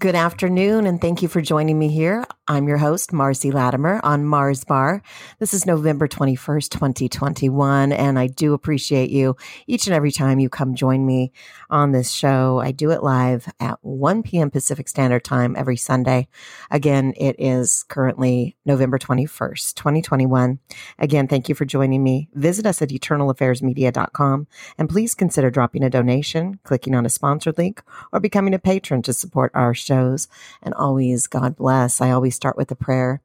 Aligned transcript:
Good 0.00 0.14
afternoon, 0.14 0.86
and 0.86 0.98
thank 0.98 1.20
you 1.20 1.28
for 1.28 1.42
joining 1.42 1.78
me 1.78 1.88
here. 1.88 2.24
I'm 2.50 2.66
your 2.66 2.78
host, 2.78 3.12
Marcy 3.12 3.52
Latimer 3.52 4.00
on 4.02 4.24
Mars 4.24 4.64
Bar. 4.64 5.02
This 5.38 5.54
is 5.54 5.66
November 5.66 6.08
21st, 6.08 6.68
2021, 6.70 7.92
and 7.92 8.18
I 8.18 8.26
do 8.26 8.54
appreciate 8.54 9.08
you 9.10 9.36
each 9.68 9.86
and 9.86 9.94
every 9.94 10.10
time 10.10 10.40
you 10.40 10.48
come 10.48 10.74
join 10.74 11.06
me 11.06 11.30
on 11.70 11.92
this 11.92 12.10
show. 12.10 12.58
I 12.58 12.72
do 12.72 12.90
it 12.90 13.04
live 13.04 13.48
at 13.60 13.78
1 13.82 14.24
p.m. 14.24 14.50
Pacific 14.50 14.88
Standard 14.88 15.22
Time 15.22 15.54
every 15.56 15.76
Sunday. 15.76 16.26
Again, 16.72 17.14
it 17.16 17.36
is 17.38 17.84
currently 17.84 18.56
November 18.64 18.98
21st, 18.98 19.74
2021. 19.74 20.58
Again, 20.98 21.28
thank 21.28 21.48
you 21.48 21.54
for 21.54 21.64
joining 21.64 22.02
me. 22.02 22.30
Visit 22.34 22.66
us 22.66 22.82
at 22.82 22.88
eternalaffairsmedia.com 22.88 24.48
and 24.76 24.88
please 24.88 25.14
consider 25.14 25.52
dropping 25.52 25.84
a 25.84 25.90
donation, 25.90 26.58
clicking 26.64 26.96
on 26.96 27.06
a 27.06 27.10
sponsored 27.10 27.58
link, 27.58 27.80
or 28.12 28.18
becoming 28.18 28.54
a 28.54 28.58
patron 28.58 29.02
to 29.02 29.12
support 29.12 29.52
our 29.54 29.72
shows. 29.72 30.26
And 30.60 30.74
always, 30.74 31.28
God 31.28 31.54
bless. 31.54 32.00
I 32.00 32.10
always 32.10 32.39
start 32.40 32.56
with 32.56 32.70
a 32.70 32.74
prayer. 32.74 33.20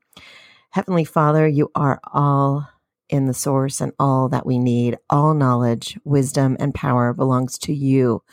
Heavenly 0.71 1.05
Father, 1.05 1.47
you 1.47 1.71
are 1.73 2.01
all 2.11 2.67
in 3.07 3.27
the 3.27 3.33
source 3.33 3.79
and 3.79 3.93
all 3.97 4.27
that 4.27 4.45
we 4.45 4.59
need. 4.59 4.97
All 5.09 5.33
knowledge, 5.33 5.97
wisdom, 6.03 6.57
and 6.59 6.75
power 6.75 7.13
belongs 7.13 7.57
to 7.59 7.73
you. 7.73 8.23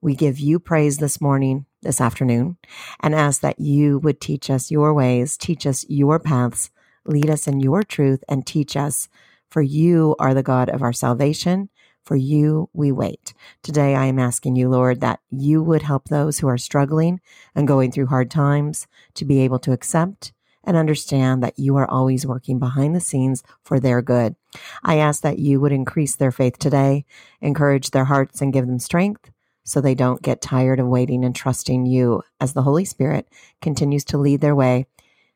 We 0.00 0.16
give 0.16 0.38
you 0.40 0.58
praise 0.58 0.96
this 0.96 1.20
morning, 1.20 1.66
this 1.82 2.00
afternoon, 2.00 2.56
and 3.00 3.14
ask 3.14 3.42
that 3.42 3.60
you 3.60 3.98
would 3.98 4.22
teach 4.22 4.48
us 4.48 4.70
your 4.70 4.94
ways, 4.94 5.36
teach 5.36 5.66
us 5.66 5.84
your 5.86 6.18
paths, 6.18 6.70
lead 7.04 7.28
us 7.28 7.46
in 7.46 7.60
your 7.60 7.82
truth, 7.82 8.24
and 8.26 8.46
teach 8.46 8.74
us. 8.74 9.10
For 9.50 9.60
you 9.60 10.16
are 10.18 10.32
the 10.32 10.42
God 10.42 10.70
of 10.70 10.80
our 10.80 10.94
salvation. 10.94 11.68
For 12.04 12.16
you 12.16 12.68
we 12.72 12.90
wait. 12.90 13.32
Today 13.62 13.94
I 13.94 14.06
am 14.06 14.18
asking 14.18 14.56
you, 14.56 14.68
Lord, 14.68 15.00
that 15.00 15.20
you 15.30 15.62
would 15.62 15.82
help 15.82 16.08
those 16.08 16.38
who 16.38 16.48
are 16.48 16.58
struggling 16.58 17.20
and 17.54 17.68
going 17.68 17.92
through 17.92 18.06
hard 18.06 18.30
times 18.30 18.86
to 19.14 19.24
be 19.24 19.40
able 19.40 19.58
to 19.60 19.72
accept 19.72 20.32
and 20.64 20.76
understand 20.76 21.42
that 21.42 21.58
you 21.58 21.76
are 21.76 21.90
always 21.90 22.26
working 22.26 22.58
behind 22.58 22.94
the 22.94 23.00
scenes 23.00 23.42
for 23.62 23.80
their 23.80 24.02
good. 24.02 24.36
I 24.82 24.98
ask 24.98 25.22
that 25.22 25.38
you 25.38 25.60
would 25.60 25.72
increase 25.72 26.16
their 26.16 26.32
faith 26.32 26.58
today, 26.58 27.04
encourage 27.40 27.90
their 27.90 28.04
hearts, 28.04 28.40
and 28.40 28.52
give 28.52 28.66
them 28.66 28.78
strength 28.78 29.30
so 29.64 29.80
they 29.80 29.94
don't 29.94 30.22
get 30.22 30.40
tired 30.40 30.80
of 30.80 30.86
waiting 30.88 31.24
and 31.24 31.34
trusting 31.34 31.86
you 31.86 32.22
as 32.40 32.52
the 32.52 32.62
Holy 32.62 32.84
Spirit 32.84 33.28
continues 33.60 34.04
to 34.06 34.18
lead 34.18 34.40
their 34.40 34.56
way 34.56 34.86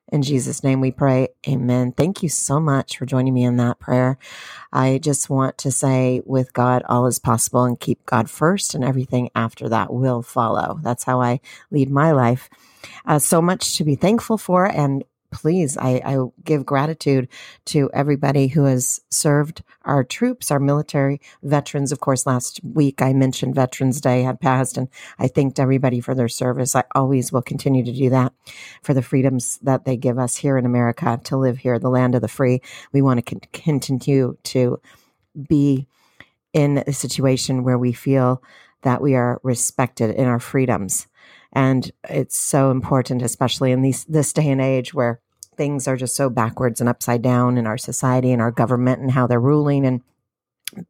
in 0.09 0.23
Jesus' 0.23 0.63
name 0.63 0.81
we 0.81 0.91
pray. 0.91 1.29
Amen. 1.49 1.93
Thank 1.93 2.23
you 2.23 2.29
so 2.29 2.61
much 2.61 2.97
for 2.97 3.07
joining 3.07 3.35
me 3.35 3.45
in 3.45 3.57
that 3.57 3.79
prayer. 3.79 4.19
I 4.73 4.99
just 4.99 5.29
want 5.29 5.59
to 5.59 5.71
say, 5.73 6.23
with 6.25 6.53
God, 6.53 6.83
all 6.89 7.07
is 7.07 7.19
possible 7.19 7.65
and 7.65 7.79
keep 7.79 8.05
God 8.07 8.31
first, 8.31 8.75
and 8.75 8.85
everything 8.85 9.31
after 9.35 9.69
that 9.69 9.93
will 9.93 10.23
follow. 10.23 10.79
That's 10.83 11.05
how 11.05 11.21
I 11.21 11.41
lead 11.71 11.91
my 11.91 12.13
life. 12.13 12.49
Uh, 13.05 13.19
so 13.19 13.43
much 13.43 13.77
to 13.77 13.85
be 13.85 13.97
thankful 13.97 14.39
for. 14.39 14.67
And 14.67 15.05
please, 15.31 15.77
I, 15.77 16.01
I, 16.05 16.19
give 16.45 16.67
gratitude 16.67 17.29
to 17.67 17.91
everybody 17.93 18.49
who 18.49 18.65
has 18.65 19.01
served 19.11 19.63
our 19.85 20.05
troops, 20.05 20.51
our 20.51 20.61
military 20.61 21.21
veterans. 21.43 21.93
Of 21.93 22.01
course, 22.01 22.27
last 22.27 22.61
week 22.63 23.03
I 23.03 23.13
mentioned 23.13 23.55
Veterans 23.55 24.01
Day 24.01 24.23
had 24.23 24.41
passed, 24.41 24.77
and 24.77 24.89
I 25.19 25.29
thanked 25.29 25.59
everybody 25.59 26.01
for 26.01 26.15
their 26.15 26.29
service. 26.29 26.75
I 26.75 26.85
always 26.95 27.33
will 27.33 27.43
continue 27.43 27.85
to 27.85 27.93
do 27.93 28.11
that 28.11 28.33
for 28.83 28.95
the 28.95 29.03
freedoms 29.03 29.59
that 29.63 29.85
they 29.85 29.97
give 29.97 30.19
us 30.19 30.37
here 30.37 30.57
in 30.57 30.67
America 30.67 31.21
to 31.25 31.37
live 31.37 31.59
here, 31.59 31.79
the 31.79 31.91
land 31.91 32.15
of 32.15 32.23
the 32.23 32.29
free. 32.29 32.61
We 32.93 33.03
want 33.03 33.19
to 33.19 33.23
con- 33.23 33.41
continue 33.53 34.37
to 34.45 34.81
be 35.49 35.87
in 36.53 36.83
a 36.87 36.93
situation 36.93 37.65
where 37.65 37.79
we 37.79 37.93
feel 37.93 38.43
that 38.83 39.03
we 39.03 39.15
are 39.15 39.41
respected 39.43 40.11
in 40.11 40.27
our 40.27 40.41
freedoms. 40.41 41.07
And 41.53 41.91
it's 42.09 42.37
so 42.37 42.71
important, 42.71 43.23
especially 43.23 43.73
in 43.73 43.83
these, 43.83 44.05
this 44.05 44.33
day 44.33 44.49
and 44.49 44.61
age 44.61 44.95
where 44.95 45.21
things 45.57 45.89
are 45.89 45.97
just 45.97 46.17
so 46.17 46.29
backwards 46.31 46.81
and 46.81 46.89
upside 46.89 47.23
down 47.23 47.59
in 47.59 47.67
our 47.67 47.79
society 47.79 48.33
and 48.33 48.43
our 48.43 48.51
government 48.51 49.01
and 49.01 49.11
how 49.11 49.27
they're 49.27 49.41
ruling 49.41 49.87
and 49.87 50.03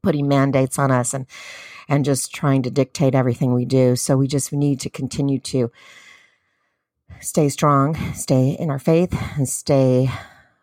putting 0.02 0.28
mandates 0.28 0.78
on 0.78 0.90
us 0.90 1.14
and 1.14 1.26
and 1.88 2.04
just 2.04 2.34
trying 2.34 2.62
to 2.62 2.70
dictate 2.70 3.14
everything 3.14 3.54
we 3.54 3.64
do. 3.64 3.94
So 3.94 4.16
we 4.16 4.26
just 4.26 4.52
need 4.52 4.80
to 4.80 4.90
continue 4.90 5.38
to 5.40 5.70
stay 7.20 7.48
strong, 7.48 7.94
stay 8.12 8.56
in 8.58 8.70
our 8.70 8.78
faith, 8.78 9.16
and 9.36 9.48
stay 9.48 10.10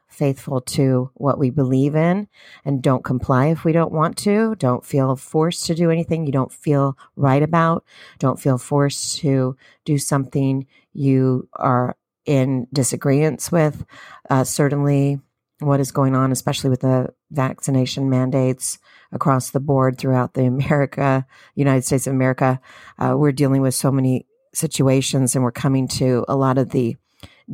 faithful 0.09 0.61
to 0.61 1.09
what 1.15 1.39
we 1.39 1.49
believe 1.49 1.95
in 1.95 2.27
and 2.63 2.83
don't 2.83 3.03
comply 3.03 3.47
if 3.47 3.63
we 3.63 3.71
don't 3.71 3.91
want 3.91 4.15
to. 4.15 4.55
Don't 4.55 4.85
feel 4.85 5.15
forced 5.15 5.65
to 5.65 5.75
do 5.75 5.89
anything 5.89 6.25
you 6.25 6.31
don't 6.31 6.53
feel 6.53 6.97
right 7.15 7.41
about. 7.41 7.83
Don't 8.19 8.39
feel 8.39 8.57
forced 8.57 9.17
to 9.19 9.57
do 9.85 9.97
something 9.97 10.67
you 10.93 11.49
are 11.53 11.95
in 12.25 12.67
disagreement 12.73 13.49
with. 13.51 13.85
Uh, 14.29 14.43
certainly, 14.43 15.19
what 15.59 15.79
is 15.79 15.91
going 15.91 16.15
on, 16.15 16.31
especially 16.31 16.69
with 16.69 16.81
the 16.81 17.13
vaccination 17.31 18.09
mandates 18.09 18.79
across 19.11 19.51
the 19.51 19.59
board 19.59 19.97
throughout 19.97 20.33
the 20.33 20.45
America, 20.45 21.25
United 21.55 21.83
States 21.83 22.07
of 22.07 22.13
America, 22.13 22.59
uh, 22.99 23.15
we're 23.17 23.31
dealing 23.31 23.61
with 23.61 23.75
so 23.75 23.91
many 23.91 24.25
situations, 24.53 25.35
and 25.35 25.43
we're 25.43 25.51
coming 25.51 25.87
to 25.87 26.25
a 26.27 26.35
lot 26.35 26.57
of 26.57 26.69
the 26.71 26.95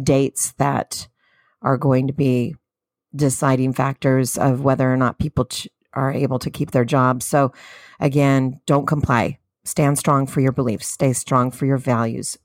dates 0.02 0.52
that 0.54 1.08
are 1.62 1.78
going 1.78 2.08
to 2.08 2.14
be 2.14 2.56
deciding 3.16 3.74
factors 3.74 4.38
of 4.38 4.62
whether 4.62 4.92
or 4.92 4.98
not 4.98 5.20
people 5.20 5.46
ch- 5.46 5.68
are 5.94 6.14
able 6.14 6.40
to 6.40 6.52
keep 6.52 6.72
their 6.72 6.86
jobs. 6.86 7.26
So, 7.26 7.52
again, 8.00 8.62
don't 8.66 8.86
comply. 8.86 9.40
Stand 9.66 9.98
strong 9.98 10.28
for 10.28 10.42
your 10.42 10.52
beliefs. 10.52 10.88
Stay 10.88 11.14
strong 11.14 11.52
for 11.52 11.66
your 11.66 11.78
values 11.78 12.38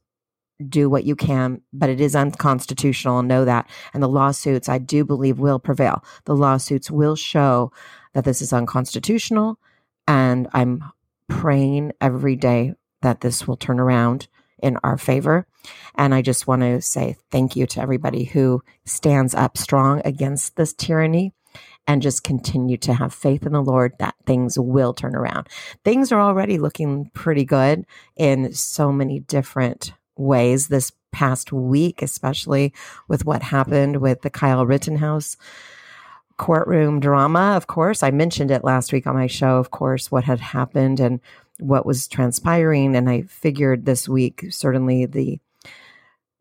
do 0.69 0.89
what 0.89 1.05
you 1.05 1.17
can, 1.17 1.61
but 1.73 1.91
it 1.91 2.01
is 2.01 2.15
unconstitutional. 2.15 3.23
Know 3.23 3.45
that. 3.45 3.69
And 3.93 4.03
the 4.03 4.09
lawsuits, 4.09 4.69
I 4.69 4.79
do 4.79 5.05
believe, 5.05 5.39
will 5.39 5.59
prevail. 5.59 6.05
The 6.25 6.37
lawsuits 6.37 6.91
will 6.91 7.17
show 7.17 7.73
that 8.13 8.25
this 8.25 8.41
is 8.41 8.53
unconstitutional. 8.53 9.59
And 10.07 10.49
I'm 10.53 10.85
praying 11.29 11.93
every 12.01 12.37
day 12.37 12.75
that 13.03 13.21
this 13.21 13.47
will 13.47 13.57
turn 13.57 13.81
around 13.81 14.29
in 14.63 14.79
our 14.85 14.97
favor. 14.97 15.47
And 15.95 16.15
I 16.15 16.23
just 16.23 16.47
want 16.47 16.63
to 16.63 16.81
say 16.81 17.17
thank 17.31 17.57
you 17.57 17.67
to 17.67 17.81
everybody 17.81 18.25
who 18.25 18.63
stands 18.85 19.35
up 19.35 19.59
strong 19.59 20.01
against 20.05 20.57
this 20.57 20.73
tyranny 20.73 21.33
and 21.87 22.03
just 22.03 22.25
continue 22.25 22.77
to 22.79 22.95
have 22.95 23.13
faith 23.13 23.45
in 23.45 23.53
the 23.53 23.63
Lord 23.63 23.93
that 23.99 24.15
things 24.27 24.59
will 24.59 24.95
turn 24.95 25.15
around. 25.15 25.49
Things 25.85 26.13
are 26.13 26.21
already 26.21 26.59
looking 26.59 27.11
pretty 27.13 27.45
good 27.45 27.85
in 28.17 28.53
so 28.53 28.91
many 28.91 29.21
different 29.21 29.93
ways 30.17 30.69
this 30.69 30.93
past 31.13 31.53
week, 31.53 32.03
especially 32.03 32.73
with 33.09 33.25
what 33.25 33.43
happened 33.43 33.99
with 33.99 34.23
the 34.23 34.31
Kyle 34.31 34.67
Rittenhouse 34.67 35.37
courtroom 36.37 37.01
drama. 37.01 37.55
Of 37.57 37.67
course, 37.67 38.03
I 38.03 38.11
mentioned 38.11 38.51
it 38.51 38.65
last 38.65 38.93
week 38.93 39.07
on 39.07 39.15
my 39.15 39.29
show, 39.29 39.57
of 39.57 39.71
course, 39.71 40.11
what 40.11 40.25
had 40.25 40.41
happened 40.41 41.01
and 41.01 41.21
what 41.59 41.87
was 41.87 42.09
transpiring. 42.09 42.97
And 42.97 43.09
I 43.09 43.23
figured 43.23 43.85
this 43.85 44.09
week, 44.09 44.47
certainly 44.51 45.07
the 45.07 45.39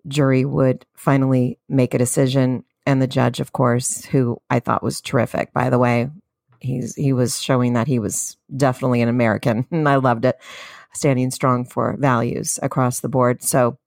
jury 0.08 0.46
would 0.46 0.86
finally 0.96 1.60
make 1.70 1.94
a 1.94 2.00
decision. 2.00 2.64
And 2.86 3.02
the 3.02 3.08
judge, 3.08 3.40
of 3.40 3.54
course, 3.54 4.04
who 4.06 4.42
I 4.50 4.60
thought 4.60 4.84
was 4.84 5.00
terrific, 5.00 5.54
by 5.54 5.70
the 5.70 5.80
way, 5.80 6.10
he's 6.60 6.96
he 6.96 7.14
was 7.14 7.40
showing 7.42 7.74
that 7.74 7.88
he 7.88 8.00
was 8.00 8.38
definitely 8.56 9.02
an 9.02 9.10
American, 9.10 9.68
and 9.72 9.88
I 9.88 9.96
loved 9.96 10.26
it 10.26 10.38
standing 10.94 11.32
strong 11.32 11.66
for 11.66 11.98
values 11.98 12.60
across 12.62 13.00
the 13.00 13.10
board. 13.10 13.44
So 13.44 13.78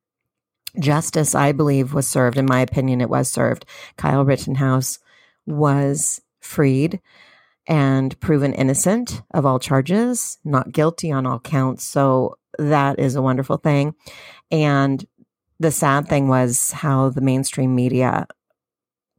justice, 0.79 1.35
I 1.35 1.53
believe, 1.53 1.95
was 1.95 2.07
served. 2.07 2.37
In 2.37 2.47
my 2.47 2.61
opinion, 2.61 3.01
it 3.01 3.11
was 3.11 3.31
served. 3.31 3.65
Kyle 3.97 4.25
Rittenhouse 4.25 4.99
was 5.47 6.21
freed 6.41 7.01
and 7.67 8.19
proven 8.21 8.53
innocent 8.53 9.23
of 9.33 9.45
all 9.45 9.59
charges, 9.59 10.39
not 10.45 10.73
guilty 10.73 11.11
on 11.11 11.27
all 11.27 11.41
counts. 11.41 11.85
So 11.85 12.37
that 12.59 12.99
is 12.99 13.17
a 13.17 13.23
wonderful 13.23 13.57
thing. 13.57 13.95
And 14.51 15.05
the 15.59 15.71
sad 15.71 16.09
thing 16.09 16.29
was 16.29 16.71
how 16.73 17.09
the 17.11 17.21
mainstream 17.21 17.75
media 17.75 18.27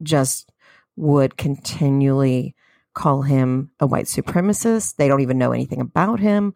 just 0.02 0.50
would 0.96 1.36
continually 1.36 2.54
call 2.94 3.22
him 3.22 3.70
a 3.80 3.86
white 3.86 4.06
supremacist. 4.06 4.96
They 4.96 5.08
don't 5.08 5.20
even 5.20 5.38
know 5.38 5.52
anything 5.52 5.80
about 5.80 6.20
him. 6.20 6.54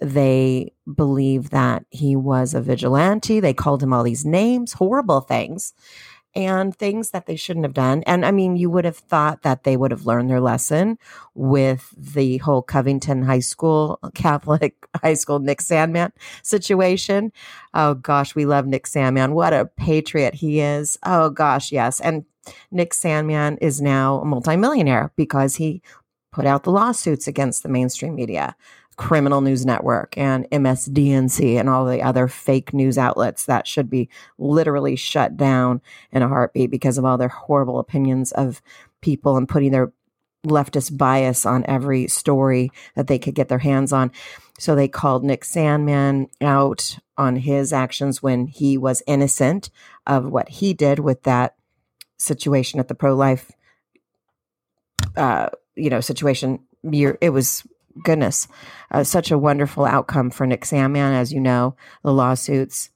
They 0.00 0.72
believe 0.92 1.50
that 1.50 1.84
he 1.90 2.14
was 2.14 2.54
a 2.54 2.60
vigilante. 2.60 3.40
They 3.40 3.54
called 3.54 3.82
him 3.82 3.92
all 3.92 4.04
these 4.04 4.24
names, 4.24 4.74
horrible 4.74 5.20
things, 5.20 5.74
and 6.34 6.76
things 6.76 7.10
that 7.10 7.26
they 7.26 7.36
shouldn't 7.36 7.64
have 7.64 7.74
done. 7.74 8.04
And 8.06 8.24
I 8.24 8.30
mean, 8.30 8.56
you 8.56 8.70
would 8.70 8.84
have 8.84 8.98
thought 8.98 9.42
that 9.42 9.64
they 9.64 9.76
would 9.76 9.90
have 9.90 10.06
learned 10.06 10.30
their 10.30 10.40
lesson 10.40 10.98
with 11.34 11.92
the 11.96 12.38
whole 12.38 12.62
Covington 12.62 13.22
High 13.22 13.40
School, 13.40 13.98
uh, 14.02 14.10
Catholic 14.14 14.86
High 15.02 15.14
School 15.14 15.40
Nick 15.40 15.58
Sandmann 15.58 16.12
situation. 16.42 17.32
Oh 17.74 17.94
gosh, 17.94 18.34
we 18.34 18.46
love 18.46 18.66
Nick 18.66 18.84
Sandmann. 18.84 19.32
What 19.32 19.52
a 19.52 19.66
patriot 19.76 20.34
he 20.34 20.60
is. 20.60 20.98
Oh 21.04 21.30
gosh, 21.30 21.72
yes. 21.72 22.00
And 22.00 22.24
Nick 22.70 22.92
Sandmann 22.92 23.58
is 23.60 23.80
now 23.80 24.20
a 24.20 24.24
multimillionaire 24.24 25.12
because 25.16 25.56
he 25.56 25.82
put 26.32 26.46
out 26.46 26.62
the 26.62 26.70
lawsuits 26.70 27.26
against 27.26 27.62
the 27.62 27.68
mainstream 27.68 28.14
media 28.14 28.54
Criminal 28.98 29.40
News 29.40 29.64
Network 29.64 30.18
and 30.18 30.44
MSDNC 30.50 31.54
and 31.58 31.70
all 31.70 31.86
the 31.86 32.02
other 32.02 32.26
fake 32.26 32.74
news 32.74 32.98
outlets 32.98 33.46
that 33.46 33.66
should 33.66 33.88
be 33.88 34.10
literally 34.38 34.96
shut 34.96 35.36
down 35.36 35.80
in 36.10 36.20
a 36.20 36.28
heartbeat 36.28 36.70
because 36.70 36.98
of 36.98 37.04
all 37.04 37.16
their 37.16 37.28
horrible 37.28 37.78
opinions 37.78 38.32
of 38.32 38.60
people 39.00 39.36
and 39.36 39.48
putting 39.48 39.70
their 39.70 39.92
leftist 40.44 40.96
bias 40.98 41.46
on 41.46 41.64
every 41.66 42.08
story 42.08 42.70
that 42.96 43.06
they 43.06 43.20
could 43.20 43.36
get 43.36 43.48
their 43.48 43.58
hands 43.58 43.92
on. 43.92 44.10
So 44.58 44.74
they 44.74 44.88
called 44.88 45.24
Nick 45.24 45.44
Sandmann 45.44 46.28
out 46.40 46.98
on 47.16 47.36
his 47.36 47.72
actions 47.72 48.20
when 48.20 48.48
he 48.48 48.76
was 48.76 49.02
innocent 49.06 49.70
of 50.06 50.26
what 50.26 50.48
he 50.48 50.74
did 50.74 50.98
with 50.98 51.22
that 51.22 51.54
situation 52.18 52.80
at 52.80 52.88
the 52.88 52.96
pro 52.96 53.14
life, 53.14 53.52
uh, 55.16 55.50
you 55.76 55.88
know, 55.88 56.00
situation. 56.00 56.60
It 56.82 57.32
was 57.32 57.64
goodness, 58.02 58.48
uh, 58.90 59.04
such 59.04 59.30
a 59.30 59.38
wonderful 59.38 59.84
outcome 59.84 60.30
for 60.30 60.46
Nick 60.46 60.62
Sandmann. 60.62 61.12
As 61.12 61.32
you 61.32 61.40
know, 61.40 61.76
the 62.02 62.12
lawsuits 62.12 62.90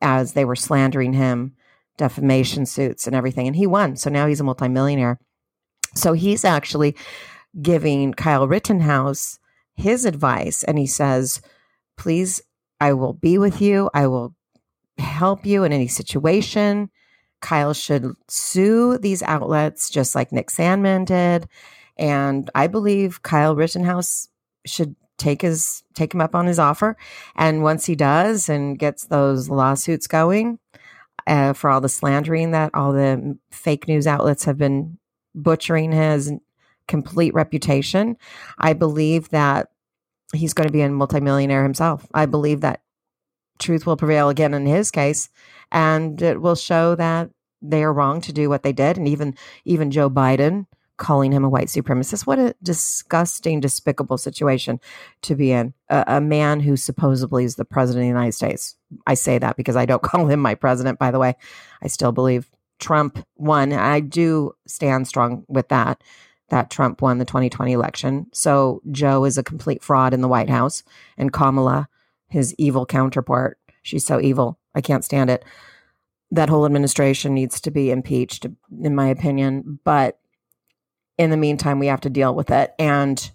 as 0.00 0.32
they 0.32 0.44
were 0.44 0.56
slandering 0.56 1.12
him, 1.12 1.54
defamation 1.96 2.66
suits 2.66 3.06
and 3.06 3.16
everything, 3.16 3.46
and 3.46 3.56
he 3.56 3.66
won. 3.66 3.96
So 3.96 4.10
now 4.10 4.26
he's 4.26 4.40
a 4.40 4.44
multimillionaire. 4.44 5.18
So 5.94 6.12
he's 6.12 6.44
actually 6.44 6.96
giving 7.60 8.12
Kyle 8.12 8.46
Rittenhouse 8.46 9.38
his 9.74 10.04
advice, 10.04 10.62
and 10.62 10.78
he 10.78 10.86
says, 10.86 11.40
"Please, 11.96 12.42
I 12.80 12.92
will 12.92 13.14
be 13.14 13.38
with 13.38 13.60
you. 13.60 13.90
I 13.94 14.06
will 14.06 14.34
help 14.98 15.46
you 15.46 15.64
in 15.64 15.72
any 15.72 15.88
situation." 15.88 16.90
Kyle 17.40 17.74
should 17.74 18.14
sue 18.28 18.98
these 18.98 19.22
outlets 19.22 19.90
just 19.90 20.14
like 20.14 20.32
Nick 20.32 20.48
Sandmann 20.48 21.04
did. 21.04 21.48
And 21.98 22.50
I 22.54 22.66
believe 22.66 23.22
Kyle 23.22 23.56
Rittenhouse 23.56 24.28
should 24.66 24.96
take 25.18 25.42
his 25.42 25.82
take 25.94 26.12
him 26.12 26.20
up 26.20 26.34
on 26.34 26.46
his 26.46 26.58
offer. 26.58 26.96
And 27.34 27.62
once 27.62 27.86
he 27.86 27.94
does 27.94 28.48
and 28.48 28.78
gets 28.78 29.06
those 29.06 29.48
lawsuits 29.48 30.06
going 30.06 30.58
uh, 31.26 31.52
for 31.54 31.70
all 31.70 31.80
the 31.80 31.88
slandering 31.88 32.50
that 32.50 32.70
all 32.74 32.92
the 32.92 33.38
fake 33.50 33.88
news 33.88 34.06
outlets 34.06 34.44
have 34.44 34.58
been 34.58 34.98
butchering 35.34 35.92
his 35.92 36.32
complete 36.86 37.34
reputation, 37.34 38.16
I 38.58 38.72
believe 38.74 39.30
that 39.30 39.68
he's 40.34 40.54
going 40.54 40.68
to 40.68 40.72
be 40.72 40.82
a 40.82 40.88
multimillionaire 40.88 41.62
himself. 41.62 42.06
I 42.12 42.26
believe 42.26 42.60
that 42.60 42.82
truth 43.58 43.86
will 43.86 43.96
prevail 43.96 44.28
again 44.28 44.54
in 44.54 44.66
his 44.66 44.90
case, 44.90 45.30
and 45.72 46.20
it 46.20 46.40
will 46.40 46.54
show 46.54 46.94
that 46.94 47.30
they 47.62 47.82
are 47.82 47.92
wrong 47.92 48.20
to 48.20 48.32
do 48.32 48.48
what 48.48 48.62
they 48.62 48.72
did. 48.72 48.98
And 48.98 49.08
even 49.08 49.34
even 49.64 49.90
Joe 49.90 50.10
Biden 50.10 50.66
calling 50.96 51.32
him 51.32 51.44
a 51.44 51.48
white 51.48 51.68
supremacist. 51.68 52.26
What 52.26 52.38
a 52.38 52.54
disgusting, 52.62 53.60
despicable 53.60 54.18
situation 54.18 54.80
to 55.22 55.34
be 55.34 55.52
in. 55.52 55.74
A, 55.88 56.04
a, 56.06 56.20
man 56.20 56.60
who 56.60 56.76
supposedly 56.76 57.44
is 57.44 57.56
the 57.56 57.64
president 57.64 58.02
of 58.02 58.04
the 58.04 58.18
United 58.18 58.32
States. 58.32 58.76
I 59.06 59.14
say 59.14 59.38
that 59.38 59.56
because 59.56 59.76
I 59.76 59.86
don't 59.86 60.02
call 60.02 60.26
him 60.26 60.40
my 60.40 60.54
president, 60.54 60.98
by 60.98 61.10
the 61.10 61.18
way. 61.18 61.36
I 61.82 61.88
still 61.88 62.12
believe 62.12 62.50
Trump 62.78 63.24
won. 63.36 63.72
I 63.72 64.00
do 64.00 64.52
stand 64.66 65.06
strong 65.08 65.44
with 65.48 65.68
that, 65.68 66.02
that 66.48 66.70
Trump 66.70 67.02
won 67.02 67.18
the 67.18 67.24
2020 67.24 67.72
election. 67.72 68.26
So 68.32 68.82
Joe 68.90 69.24
is 69.24 69.38
a 69.38 69.42
complete 69.42 69.82
fraud 69.82 70.14
in 70.14 70.20
the 70.20 70.28
White 70.28 70.50
House. 70.50 70.82
And 71.16 71.32
Kamala, 71.32 71.88
his 72.28 72.54
evil 72.58 72.86
counterpart, 72.86 73.58
she's 73.82 74.06
so 74.06 74.20
evil. 74.20 74.58
I 74.74 74.80
can't 74.80 75.04
stand 75.04 75.30
it. 75.30 75.44
That 76.30 76.48
whole 76.48 76.66
administration 76.66 77.34
needs 77.34 77.60
to 77.60 77.70
be 77.70 77.90
impeached, 77.90 78.46
in 78.82 78.94
my 78.94 79.08
opinion. 79.08 79.78
But 79.84 80.18
in 81.18 81.30
the 81.30 81.36
meantime, 81.36 81.78
we 81.78 81.86
have 81.86 82.02
to 82.02 82.10
deal 82.10 82.34
with 82.34 82.50
it. 82.50 82.74
And 82.78 83.30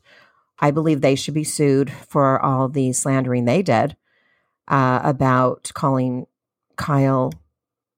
I 0.60 0.72
believe 0.72 1.02
they 1.02 1.16
should 1.16 1.34
be 1.34 1.44
sued 1.44 1.92
for 1.92 2.40
all 2.40 2.70
the 2.70 2.94
slandering 2.94 3.46
they 3.46 3.64
did 3.64 3.96
uh, 4.68 5.02
about 5.04 5.72
calling 5.74 6.28
Kyle 6.76 7.34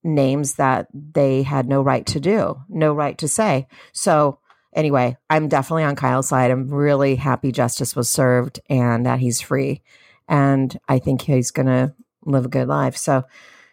names 0.04 0.56
that 0.56 0.88
they 0.94 1.44
had 1.44 1.68
no 1.68 1.82
right 1.82 2.06
to 2.08 2.20
do, 2.20 2.62
no 2.70 2.94
right 2.94 3.18
to 3.18 3.28
say. 3.28 3.68
So, 3.92 4.40
anyway, 4.74 5.18
I'm 5.30 5.48
definitely 5.48 5.84
on 5.84 5.96
Kyle's 5.96 6.28
side. 6.28 6.52
I'm 6.52 6.68
really 6.68 7.16
happy 7.16 7.52
justice 7.52 7.96
was 7.96 8.10
served 8.10 8.60
and 8.70 9.06
that 9.06 9.20
he's 9.20 9.42
free. 9.42 9.82
And 10.28 10.78
I 10.88 11.00
think 11.00 11.22
he's 11.22 11.52
going 11.52 11.68
to 11.68 11.94
live 12.26 12.46
a 12.46 12.50
good 12.50 12.68
life. 12.68 12.98
So, 12.98 13.24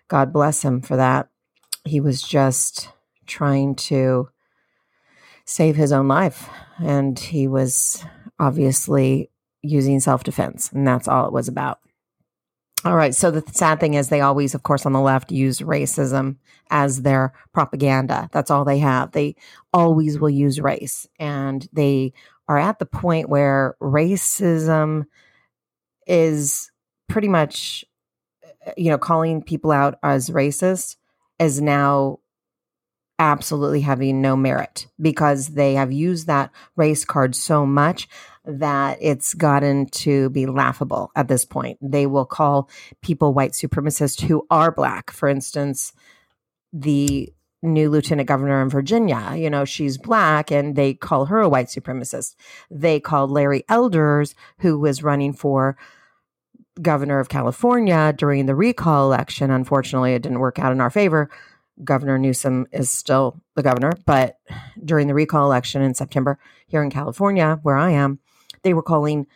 God 0.09 0.33
bless 0.33 0.63
him 0.63 0.81
for 0.81 0.97
that. 0.97 1.29
He 1.85 2.01
was 2.01 2.21
just 2.23 2.89
trying 3.27 3.77
to 3.77 4.29
save 5.50 5.75
his 5.75 5.91
own 5.91 6.06
life. 6.06 6.49
And 6.79 7.19
he 7.19 7.49
was 7.49 8.05
obviously 8.38 9.31
using 9.62 10.00
self 10.00 10.23
defense. 10.23 10.70
And 10.73 10.87
that's 10.87 11.08
all 11.08 11.26
it 11.26 11.32
was 11.32 11.49
about. 11.49 11.81
All 12.85 12.97
right. 12.97 13.14
So 13.14 13.31
the 13.31 13.43
sad 13.52 13.79
thing 13.79 13.94
is, 13.94 14.08
they 14.08 14.23
always, 14.23 14.55
of 14.55 14.62
course, 14.62 14.87
on 14.87 14.93
the 14.93 15.00
left 15.00 15.31
use 15.31 15.58
racism 15.58 16.37
as 16.70 17.02
their 17.02 17.35
propaganda. 17.52 18.31
That's 18.32 18.50
all 18.50 18.64
they 18.64 18.79
have. 18.79 19.12
They 19.12 19.35
always 19.73 20.19
will 20.19 20.31
use 20.31 20.61
race. 20.61 21.06
And 21.19 21.69
they 21.73 22.14
are 22.49 22.56
at 22.56 22.79
the 22.79 22.87
point 22.87 23.29
where 23.29 23.76
racism 23.82 25.05
is 26.06 26.70
pretty 27.08 27.29
much, 27.29 27.85
you 28.79 28.91
know, 28.91 28.99
calling 28.99 29.43
people 29.43 29.73
out 29.73 29.99
as 30.03 30.31
racist 30.31 30.96
is 31.38 31.61
now 31.61 32.20
absolutely 33.20 33.82
having 33.82 34.22
no 34.22 34.34
merit 34.34 34.87
because 34.99 35.49
they 35.49 35.75
have 35.75 35.93
used 35.93 36.26
that 36.26 36.50
race 36.75 37.05
card 37.05 37.37
so 37.37 37.67
much 37.67 38.08
that 38.46 38.96
it's 38.99 39.34
gotten 39.34 39.87
to 39.90 40.31
be 40.31 40.46
laughable 40.46 41.12
at 41.14 41.28
this 41.28 41.44
point. 41.44 41.78
They 41.82 42.06
will 42.06 42.25
call 42.25 42.70
people 43.02 43.34
white 43.34 43.52
supremacists 43.52 44.22
who 44.22 44.46
are 44.50 44.72
black. 44.72 45.11
For 45.11 45.28
instance, 45.28 45.93
the 46.72 47.31
new 47.62 47.90
lieutenant 47.90 48.26
governor 48.26 48.62
in 48.62 48.70
Virginia, 48.70 49.34
you 49.37 49.50
know, 49.50 49.67
she's 49.67 49.99
black 49.99 50.50
and 50.50 50.75
they 50.75 50.94
call 50.94 51.26
her 51.26 51.40
a 51.40 51.49
white 51.49 51.67
supremacist. 51.67 52.34
They 52.70 53.00
called 53.00 53.31
Larry 53.31 53.64
Elders, 53.69 54.34
who 54.61 54.78
was 54.78 55.02
running 55.02 55.34
for 55.34 55.76
governor 56.81 57.20
of 57.20 57.28
California 57.28 58.14
during 58.17 58.46
the 58.46 58.55
recall 58.55 59.05
election. 59.05 59.50
Unfortunately, 59.50 60.14
it 60.14 60.22
didn't 60.22 60.38
work 60.38 60.58
out 60.58 60.72
in 60.72 60.81
our 60.81 60.88
favor 60.88 61.28
Governor 61.85 62.19
Newsom 62.19 62.67
is 62.73 62.91
still 62.91 63.41
the 63.56 63.62
governor, 63.62 63.93
but 64.06 64.38
during 64.85 65.06
the 65.06 65.15
recall 65.15 65.47
election 65.47 65.82
in 65.82 65.94
September 65.94 66.38
here 66.67 66.82
in 66.82 66.91
California, 66.91 67.59
where 67.62 67.77
I 67.77 67.91
am, 67.91 68.19
they 68.62 68.75
were 68.75 68.82
calling 68.82 69.27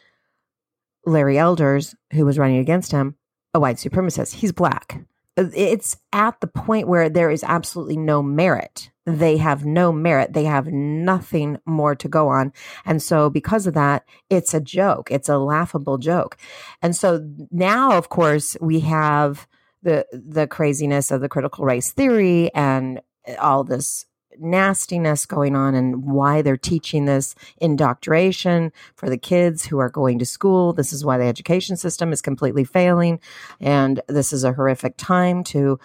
Larry 1.06 1.38
Elders, 1.38 1.94
who 2.12 2.24
was 2.24 2.38
running 2.38 2.58
against 2.58 2.92
him, 2.92 3.16
a 3.52 3.60
white 3.60 3.76
supremacist. 3.76 4.34
He's 4.34 4.52
black. 4.52 5.04
It's 5.36 5.96
at 6.12 6.40
the 6.40 6.46
point 6.46 6.86
where 6.86 7.08
there 7.08 7.30
is 7.30 7.44
absolutely 7.44 7.96
no 7.96 8.22
merit. 8.22 8.90
They 9.04 9.36
have 9.36 9.64
no 9.64 9.92
merit. 9.92 10.32
They 10.32 10.44
have 10.44 10.68
nothing 10.68 11.58
more 11.66 11.94
to 11.96 12.08
go 12.08 12.28
on. 12.28 12.52
And 12.86 13.02
so, 13.02 13.28
because 13.28 13.66
of 13.66 13.74
that, 13.74 14.04
it's 14.30 14.54
a 14.54 14.60
joke. 14.60 15.10
It's 15.10 15.28
a 15.28 15.38
laughable 15.38 15.98
joke. 15.98 16.38
And 16.80 16.96
so 16.96 17.28
now, 17.50 17.98
of 17.98 18.08
course, 18.08 18.56
we 18.60 18.80
have 18.80 19.46
the 19.84 20.06
the 20.12 20.46
craziness 20.46 21.10
of 21.10 21.20
the 21.20 21.28
critical 21.28 21.64
race 21.64 21.92
theory 21.92 22.52
and 22.54 23.00
all 23.38 23.62
this 23.62 24.06
nastiness 24.38 25.26
going 25.26 25.54
on 25.54 25.74
and 25.74 26.04
why 26.04 26.42
they're 26.42 26.56
teaching 26.56 27.04
this 27.04 27.36
indoctrination 27.58 28.72
for 28.96 29.08
the 29.08 29.18
kids 29.18 29.66
who 29.66 29.78
are 29.78 29.88
going 29.88 30.18
to 30.18 30.26
school. 30.26 30.72
This 30.72 30.92
is 30.92 31.04
why 31.04 31.18
the 31.18 31.24
education 31.24 31.76
system 31.76 32.12
is 32.12 32.20
completely 32.20 32.64
failing. 32.64 33.20
And 33.60 34.00
this 34.08 34.32
is 34.32 34.42
a 34.42 34.52
horrific 34.52 34.96
time 34.96 35.44
to 35.44 35.78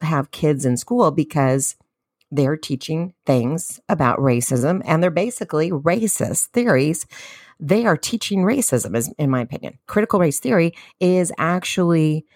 have 0.00 0.32
kids 0.32 0.64
in 0.64 0.76
school 0.76 1.12
because 1.12 1.76
they're 2.30 2.56
teaching 2.56 3.14
things 3.24 3.80
about 3.88 4.18
racism 4.18 4.82
and 4.84 5.02
they're 5.02 5.10
basically 5.10 5.70
racist 5.70 6.46
theories. 6.46 7.06
They 7.60 7.86
are 7.86 7.96
teaching 7.96 8.42
racism, 8.42 8.96
is 8.96 9.12
in 9.18 9.30
my 9.30 9.40
opinion. 9.40 9.78
Critical 9.86 10.20
race 10.20 10.38
theory 10.38 10.74
is 11.00 11.32
actually 11.38 12.26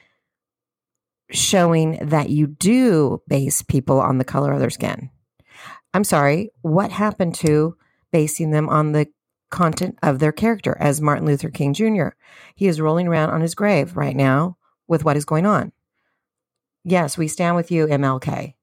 showing 1.32 1.98
that 2.08 2.30
you 2.30 2.46
do 2.46 3.22
base 3.26 3.62
people 3.62 4.00
on 4.00 4.18
the 4.18 4.24
color 4.24 4.52
of 4.52 4.60
their 4.60 4.70
skin. 4.70 5.10
I'm 5.94 6.04
sorry, 6.04 6.50
what 6.62 6.90
happened 6.90 7.34
to 7.36 7.76
basing 8.12 8.50
them 8.50 8.68
on 8.68 8.92
the 8.92 9.06
content 9.50 9.98
of 10.02 10.18
their 10.18 10.32
character 10.32 10.76
as 10.80 11.00
Martin 11.00 11.26
Luther 11.26 11.50
King 11.50 11.74
Jr.? 11.74 12.08
He 12.54 12.66
is 12.66 12.80
rolling 12.80 13.08
around 13.08 13.30
on 13.30 13.40
his 13.40 13.54
grave 13.54 13.96
right 13.96 14.16
now 14.16 14.56
with 14.86 15.04
what 15.04 15.16
is 15.16 15.24
going 15.24 15.46
on. 15.46 15.72
Yes, 16.84 17.16
we 17.16 17.28
stand 17.28 17.56
with 17.56 17.70
you, 17.70 17.86
MLK. 17.86 18.54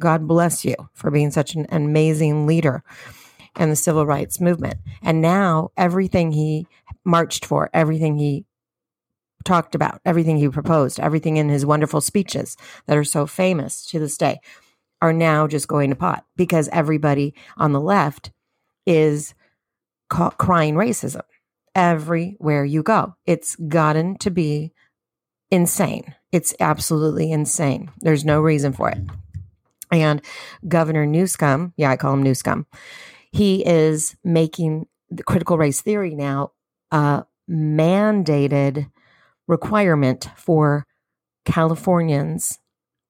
God 0.00 0.26
bless 0.26 0.64
you 0.64 0.76
for 0.94 1.10
being 1.10 1.30
such 1.30 1.54
an 1.54 1.66
amazing 1.70 2.46
leader 2.46 2.82
in 3.58 3.70
the 3.70 3.76
civil 3.76 4.06
rights 4.06 4.40
movement. 4.40 4.76
And 5.02 5.20
now 5.20 5.70
everything 5.76 6.32
he 6.32 6.66
marched 7.04 7.44
for, 7.44 7.70
everything 7.72 8.16
he 8.18 8.44
talked 9.46 9.74
about, 9.74 10.00
everything 10.04 10.36
he 10.36 10.48
proposed, 10.50 11.00
everything 11.00 11.38
in 11.38 11.48
his 11.48 11.64
wonderful 11.64 12.02
speeches 12.02 12.56
that 12.86 12.98
are 12.98 13.04
so 13.04 13.26
famous 13.26 13.86
to 13.86 13.98
this 13.98 14.18
day 14.18 14.40
are 15.00 15.12
now 15.12 15.46
just 15.46 15.68
going 15.68 15.90
to 15.90 15.96
pot 15.96 16.26
because 16.36 16.68
everybody 16.72 17.34
on 17.56 17.72
the 17.72 17.80
left 17.80 18.32
is 18.86 19.34
ca- 20.10 20.30
crying 20.30 20.74
racism. 20.74 21.22
everywhere 21.74 22.64
you 22.64 22.82
go. 22.82 23.14
It's 23.26 23.54
gotten 23.56 24.16
to 24.18 24.30
be 24.30 24.72
insane. 25.50 26.14
It's 26.32 26.54
absolutely 26.58 27.30
insane. 27.30 27.90
There's 28.00 28.24
no 28.24 28.40
reason 28.40 28.72
for 28.72 28.88
it. 28.90 28.98
And 29.92 30.22
Governor 30.66 31.06
Newsom, 31.06 31.74
yeah, 31.76 31.90
I 31.90 31.96
call 31.96 32.14
him 32.14 32.22
Newsom, 32.22 32.66
he 33.30 33.64
is 33.66 34.16
making 34.24 34.86
the 35.10 35.22
critical 35.22 35.58
race 35.58 35.82
theory 35.82 36.14
now 36.14 36.52
a 36.90 37.24
mandated 37.48 38.90
requirement 39.46 40.28
for 40.36 40.86
Californians 41.44 42.58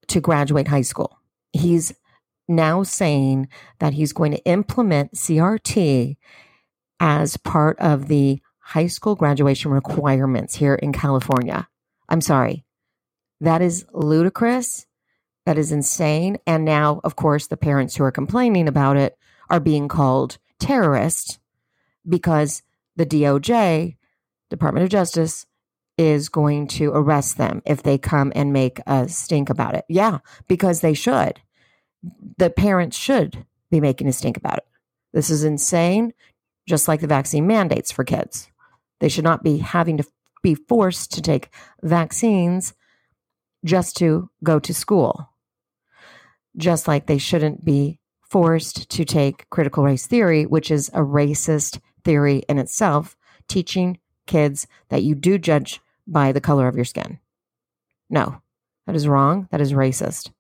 to 0.09 0.21
graduate 0.21 0.69
high 0.69 0.83
school. 0.83 1.19
He's 1.53 1.95
now 2.49 2.83
saying 2.83 3.49
that 3.81 3.95
he's 3.95 4.13
going 4.13 4.33
to 4.33 4.45
implement 4.45 5.15
CRT 5.15 6.17
as 7.01 7.37
part 7.39 7.79
of 7.81 8.09
the 8.09 8.41
high 8.61 8.87
school 8.87 9.15
graduation 9.15 9.71
requirements 9.71 10.57
here 10.57 10.75
in 10.75 10.93
California. 10.93 11.69
I'm 12.09 12.21
sorry. 12.21 12.65
That 13.41 13.63
is 13.63 13.87
ludicrous. 13.93 14.87
That 15.45 15.59
is 15.59 15.73
insane. 15.73 16.39
And 16.47 16.65
now, 16.65 17.01
of 17.05 17.17
course, 17.17 17.47
the 17.47 17.57
parents 17.57 17.97
who 17.97 18.05
are 18.05 18.13
complaining 18.13 18.69
about 18.69 18.97
it 18.97 19.17
are 19.51 19.61
being 19.61 19.89
called 19.89 20.39
terrorists 20.59 21.39
because 22.09 22.63
the 22.97 23.07
DOJ, 23.07 23.97
Department 24.51 24.85
of 24.85 24.91
Justice, 24.91 25.47
is 25.99 26.29
going 26.29 26.67
to 26.67 26.91
arrest 26.93 27.39
them 27.39 27.63
if 27.65 27.83
they 27.83 27.99
come 27.99 28.33
and 28.35 28.53
make 28.53 28.81
a 28.87 29.09
stink 29.09 29.49
about 29.49 29.75
it. 29.75 29.85
Yeah, 29.89 30.19
because 30.47 30.81
they 30.81 30.95
should. 30.95 31.41
The 32.39 32.51
parents 32.51 32.97
should 32.97 33.47
be 33.71 33.81
making 33.81 34.07
a 34.07 34.13
stink 34.13 34.37
about 34.37 34.59
it. 34.59 34.67
This 35.13 35.31
is 35.31 35.45
insane, 35.45 36.13
just 36.69 36.89
like 36.89 37.01
the 37.01 37.07
vaccine 37.07 37.47
mandates 37.47 37.91
for 37.91 38.05
kids. 38.05 38.49
They 39.01 39.09
should 39.09 39.25
not 39.25 39.43
be 39.43 39.59
having 39.59 39.97
to 39.97 40.05
be 40.43 40.55
forced 40.55 41.13
to 41.15 41.23
take 41.23 41.49
vaccines 41.83 42.75
just 43.65 43.97
to 43.97 44.31
go 44.45 44.59
to 44.59 44.75
school. 44.75 45.31
Just 46.57 46.87
like 46.87 47.07
they 47.07 47.19
shouldn't 47.19 47.65
be 47.65 47.99
forced 48.23 48.91
to 48.91 49.05
take 49.05 49.49
critical 49.51 49.85
race 49.85 50.07
theory, 50.07 50.45
which 50.45 50.71
is 50.71 50.89
a 50.91 51.01
racist 51.01 51.81
theory 52.05 52.43
in 52.49 52.59
itself, 52.59 53.17
teaching 53.49 53.99
kids 54.27 54.67
that 54.89 55.03
you 55.03 55.15
do 55.15 55.39
judge 55.39 55.81
by 56.07 56.33
the 56.33 56.41
color 56.41 56.69
of 56.69 56.77
your 56.77 56.85
skin. 56.85 57.19
No, 58.09 58.41
that 58.87 58.97
is 58.97 59.09
wrong. 59.09 59.49
That 59.51 59.61
is 59.61 59.73
racist. 59.73 60.31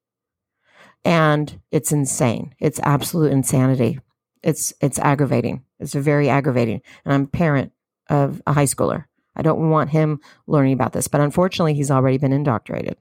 And 1.04 1.60
it's 1.70 1.92
insane. 1.92 2.54
It's 2.58 2.80
absolute 2.82 3.32
insanity. 3.32 4.00
It's 4.42 4.72
it's 4.80 4.98
aggravating. 4.98 5.64
It's 5.78 5.94
very 5.94 6.28
aggravating. 6.28 6.82
And 7.04 7.14
I'm 7.14 7.22
a 7.24 7.28
parent 7.28 7.72
of 8.08 8.42
a 8.46 8.52
high 8.52 8.64
schooler. 8.64 9.04
I 9.34 9.42
don't 9.42 9.70
want 9.70 9.90
him 9.90 10.20
learning 10.46 10.72
about 10.72 10.92
this, 10.92 11.08
but 11.08 11.20
unfortunately, 11.20 11.74
he's 11.74 11.90
already 11.90 12.18
been 12.18 12.32
indoctrinated. 12.32 12.96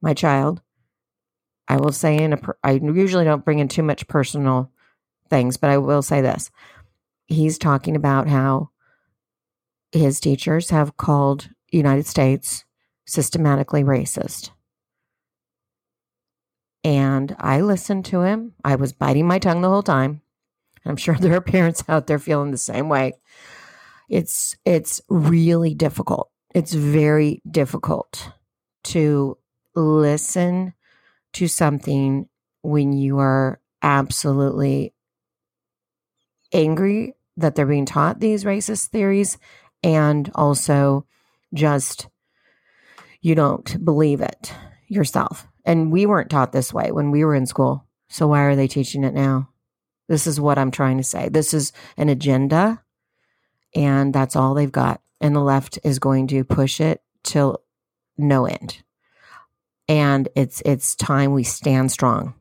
My 0.00 0.12
child, 0.12 0.60
I 1.68 1.76
will 1.76 1.92
say 1.92 2.16
in 2.16 2.32
a, 2.32 2.40
I 2.64 2.72
usually 2.72 3.24
don't 3.24 3.44
bring 3.44 3.60
in 3.60 3.68
too 3.68 3.84
much 3.84 4.08
personal 4.08 4.72
things, 5.30 5.56
but 5.56 5.70
I 5.70 5.78
will 5.78 6.02
say 6.02 6.20
this. 6.20 6.50
He's 7.26 7.58
talking 7.58 7.94
about 7.94 8.28
how 8.28 8.70
his 9.92 10.18
teachers 10.18 10.70
have 10.70 10.96
called 10.96 11.50
United 11.72 12.06
States 12.06 12.64
systematically 13.06 13.82
racist. 13.82 14.50
And 16.84 17.36
I 17.38 17.60
listened 17.60 18.04
to 18.06 18.22
him. 18.22 18.54
I 18.64 18.74
was 18.76 18.92
biting 18.92 19.26
my 19.26 19.38
tongue 19.38 19.62
the 19.62 19.68
whole 19.68 19.82
time. 19.82 20.22
I'm 20.84 20.96
sure 20.96 21.14
there 21.20 21.34
are 21.34 21.40
parents 21.40 21.84
out 21.88 22.06
there 22.06 22.18
feeling 22.18 22.50
the 22.50 22.58
same 22.58 22.88
way. 22.88 23.14
It's 24.08 24.56
it's 24.64 25.00
really 25.08 25.74
difficult. 25.74 26.30
It's 26.54 26.74
very 26.74 27.40
difficult 27.50 28.30
to 28.84 29.38
listen 29.74 30.74
to 31.34 31.48
something 31.48 32.28
when 32.62 32.92
you 32.92 33.18
are 33.18 33.60
absolutely 33.82 34.92
angry 36.52 37.14
that 37.36 37.54
they're 37.54 37.64
being 37.64 37.86
taught 37.86 38.20
these 38.20 38.44
racist 38.44 38.88
theories 38.88 39.38
and 39.82 40.30
also 40.34 41.06
just 41.54 42.08
you 43.20 43.34
don't 43.34 43.82
believe 43.84 44.20
it 44.20 44.52
yourself. 44.88 45.46
And 45.64 45.92
we 45.92 46.06
weren't 46.06 46.30
taught 46.30 46.52
this 46.52 46.72
way 46.72 46.90
when 46.90 47.10
we 47.10 47.24
were 47.24 47.34
in 47.34 47.46
school. 47.46 47.86
So 48.08 48.26
why 48.26 48.40
are 48.42 48.56
they 48.56 48.68
teaching 48.68 49.04
it 49.04 49.14
now? 49.14 49.48
This 50.08 50.26
is 50.26 50.40
what 50.40 50.58
I'm 50.58 50.70
trying 50.70 50.98
to 50.98 51.04
say. 51.04 51.28
This 51.28 51.54
is 51.54 51.72
an 51.96 52.08
agenda, 52.08 52.82
and 53.74 54.12
that's 54.12 54.36
all 54.36 54.54
they've 54.54 54.70
got. 54.70 55.00
And 55.20 55.34
the 55.34 55.40
left 55.40 55.78
is 55.84 55.98
going 55.98 56.26
to 56.28 56.44
push 56.44 56.80
it 56.80 57.00
till 57.22 57.62
no 58.18 58.44
end. 58.44 58.82
And 59.88 60.28
it's 60.34 60.60
it's 60.66 60.94
time 60.96 61.32
we 61.32 61.44
stand 61.44 61.92
strong. 61.92 62.34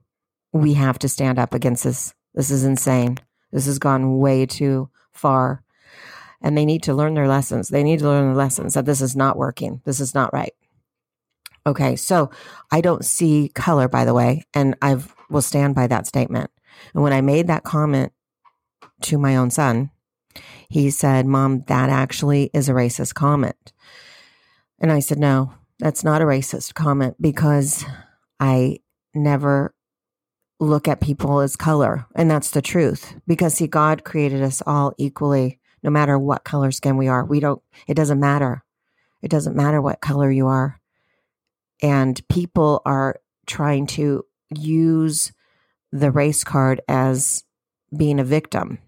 We 0.51 0.73
have 0.73 0.99
to 0.99 1.09
stand 1.09 1.39
up 1.39 1.53
against 1.53 1.83
this. 1.83 2.13
This 2.33 2.49
is 2.49 2.63
insane. 2.63 3.19
This 3.51 3.67
has 3.67 3.79
gone 3.79 4.17
way 4.17 4.45
too 4.45 4.89
far 5.11 5.63
and 6.41 6.57
they 6.57 6.65
need 6.65 6.83
to 6.83 6.93
learn 6.93 7.13
their 7.13 7.27
lessons. 7.27 7.69
They 7.69 7.83
need 7.83 7.99
to 7.99 8.05
learn 8.05 8.27
their 8.27 8.35
lessons 8.35 8.73
that 8.73 8.85
this 8.85 9.01
is 9.01 9.15
not 9.15 9.37
working. 9.37 9.81
This 9.85 9.99
is 9.99 10.13
not 10.13 10.33
right. 10.33 10.53
Okay, 11.65 11.95
so 11.95 12.31
I 12.71 12.81
don't 12.81 13.05
see 13.05 13.51
color, 13.53 13.87
by 13.87 14.05
the 14.05 14.13
way, 14.13 14.45
and 14.53 14.75
I 14.81 14.97
will 15.29 15.43
stand 15.43 15.75
by 15.75 15.87
that 15.87 16.07
statement. 16.07 16.49
And 16.93 17.03
when 17.03 17.13
I 17.13 17.21
made 17.21 17.47
that 17.47 17.63
comment 17.63 18.13
to 19.03 19.17
my 19.17 19.35
own 19.35 19.51
son, 19.51 19.91
he 20.69 20.89
said, 20.89 21.27
Mom, 21.27 21.63
that 21.67 21.89
actually 21.89 22.49
is 22.53 22.69
a 22.69 22.73
racist 22.73 23.13
comment. 23.13 23.73
And 24.79 24.91
I 24.91 24.99
said, 24.99 25.19
No, 25.19 25.53
that's 25.79 26.03
not 26.03 26.21
a 26.21 26.25
racist 26.25 26.73
comment 26.73 27.15
because 27.21 27.85
I 28.39 28.79
never 29.13 29.75
look 30.59 30.87
at 30.87 31.01
people 31.01 31.41
as 31.41 31.55
color. 31.55 32.05
And 32.15 32.29
that's 32.29 32.51
the 32.51 32.61
truth. 32.61 33.15
Because, 33.27 33.55
see, 33.55 33.67
God 33.67 34.03
created 34.03 34.41
us 34.41 34.63
all 34.65 34.93
equally 34.97 35.59
no 35.83 35.89
matter 35.89 36.17
what 36.17 36.43
color 36.43 36.71
skin 36.71 36.97
we 36.97 37.07
are. 37.07 37.25
We 37.25 37.39
don't, 37.39 37.61
it 37.87 37.95
doesn't 37.95 38.19
matter. 38.19 38.63
It 39.21 39.29
doesn't 39.29 39.55
matter 39.55 39.81
what 39.81 40.01
color 40.01 40.31
you 40.31 40.47
are. 40.47 40.79
And 41.81 42.21
people 42.27 42.81
are 42.85 43.19
trying 43.45 43.87
to 43.87 44.25
use 44.49 45.31
the 45.91 46.11
race 46.11 46.43
card 46.43 46.81
as 46.87 47.43
being 47.95 48.19
a 48.19 48.23
victim. 48.23 48.79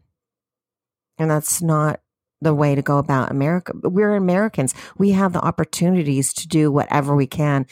And 1.18 1.30
that's 1.30 1.62
not 1.62 2.02
the 2.42 2.54
way 2.54 2.76
to 2.76 2.82
go 2.82 2.98
about 2.98 3.32
America. 3.32 3.74
We're 3.76 4.16
Americans. 4.16 4.74
We 4.98 5.12
have 5.12 5.34
the 5.34 5.42
opportunities 5.42 6.34
to 6.34 6.48
do 6.48 6.72
whatever 6.72 7.16
we 7.16 7.28
can, 7.28 7.66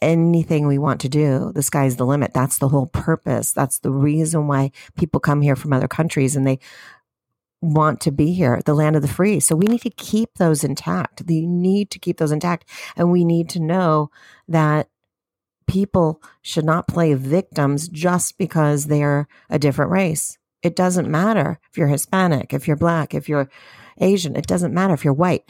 anything 0.00 0.66
we 0.66 0.78
want 0.78 1.00
to 1.02 1.08
do. 1.08 1.52
The 1.54 1.62
sky's 1.62 1.96
the 1.96 2.06
limit. 2.06 2.32
That's 2.32 2.58
the 2.58 2.68
whole 2.68 2.86
purpose. 2.86 3.52
That's 3.52 3.78
the 3.80 3.90
reason 3.90 4.46
why 4.46 4.72
people 4.96 5.20
come 5.20 5.42
here 5.42 5.56
from 5.56 5.72
other 5.72 5.88
countries 5.88 6.34
and 6.36 6.46
they 6.46 6.58
want 7.62 8.00
to 8.02 8.10
be 8.10 8.32
here, 8.32 8.60
the 8.64 8.74
land 8.74 8.96
of 8.96 9.02
the 9.02 9.08
free. 9.08 9.40
So 9.40 9.56
we 9.56 9.66
need 9.66 9.82
to 9.82 9.90
keep 9.90 10.34
those 10.34 10.62
intact. 10.64 11.22
We 11.26 11.46
need 11.46 11.90
to 11.90 11.98
keep 11.98 12.18
those 12.18 12.32
intact. 12.32 12.68
And 12.96 13.10
we 13.10 13.24
need 13.24 13.48
to 13.50 13.60
know 13.60 14.10
that 14.48 14.88
people 15.66 16.22
should 16.42 16.64
not 16.64 16.88
play 16.88 17.14
victims 17.14 17.88
just 17.88 18.38
because 18.38 18.86
they're 18.86 19.26
a 19.50 19.58
different 19.58 19.90
race. 19.90 20.38
It 20.62 20.76
doesn't 20.76 21.10
matter 21.10 21.58
if 21.70 21.76
you're 21.76 21.88
Hispanic, 21.88 22.52
if 22.52 22.66
you're 22.66 22.76
black, 22.76 23.14
if 23.14 23.28
you're 23.28 23.50
Asian. 23.98 24.36
It 24.36 24.46
doesn't 24.46 24.74
matter 24.74 24.94
if 24.94 25.04
you're 25.04 25.14
white. 25.14 25.44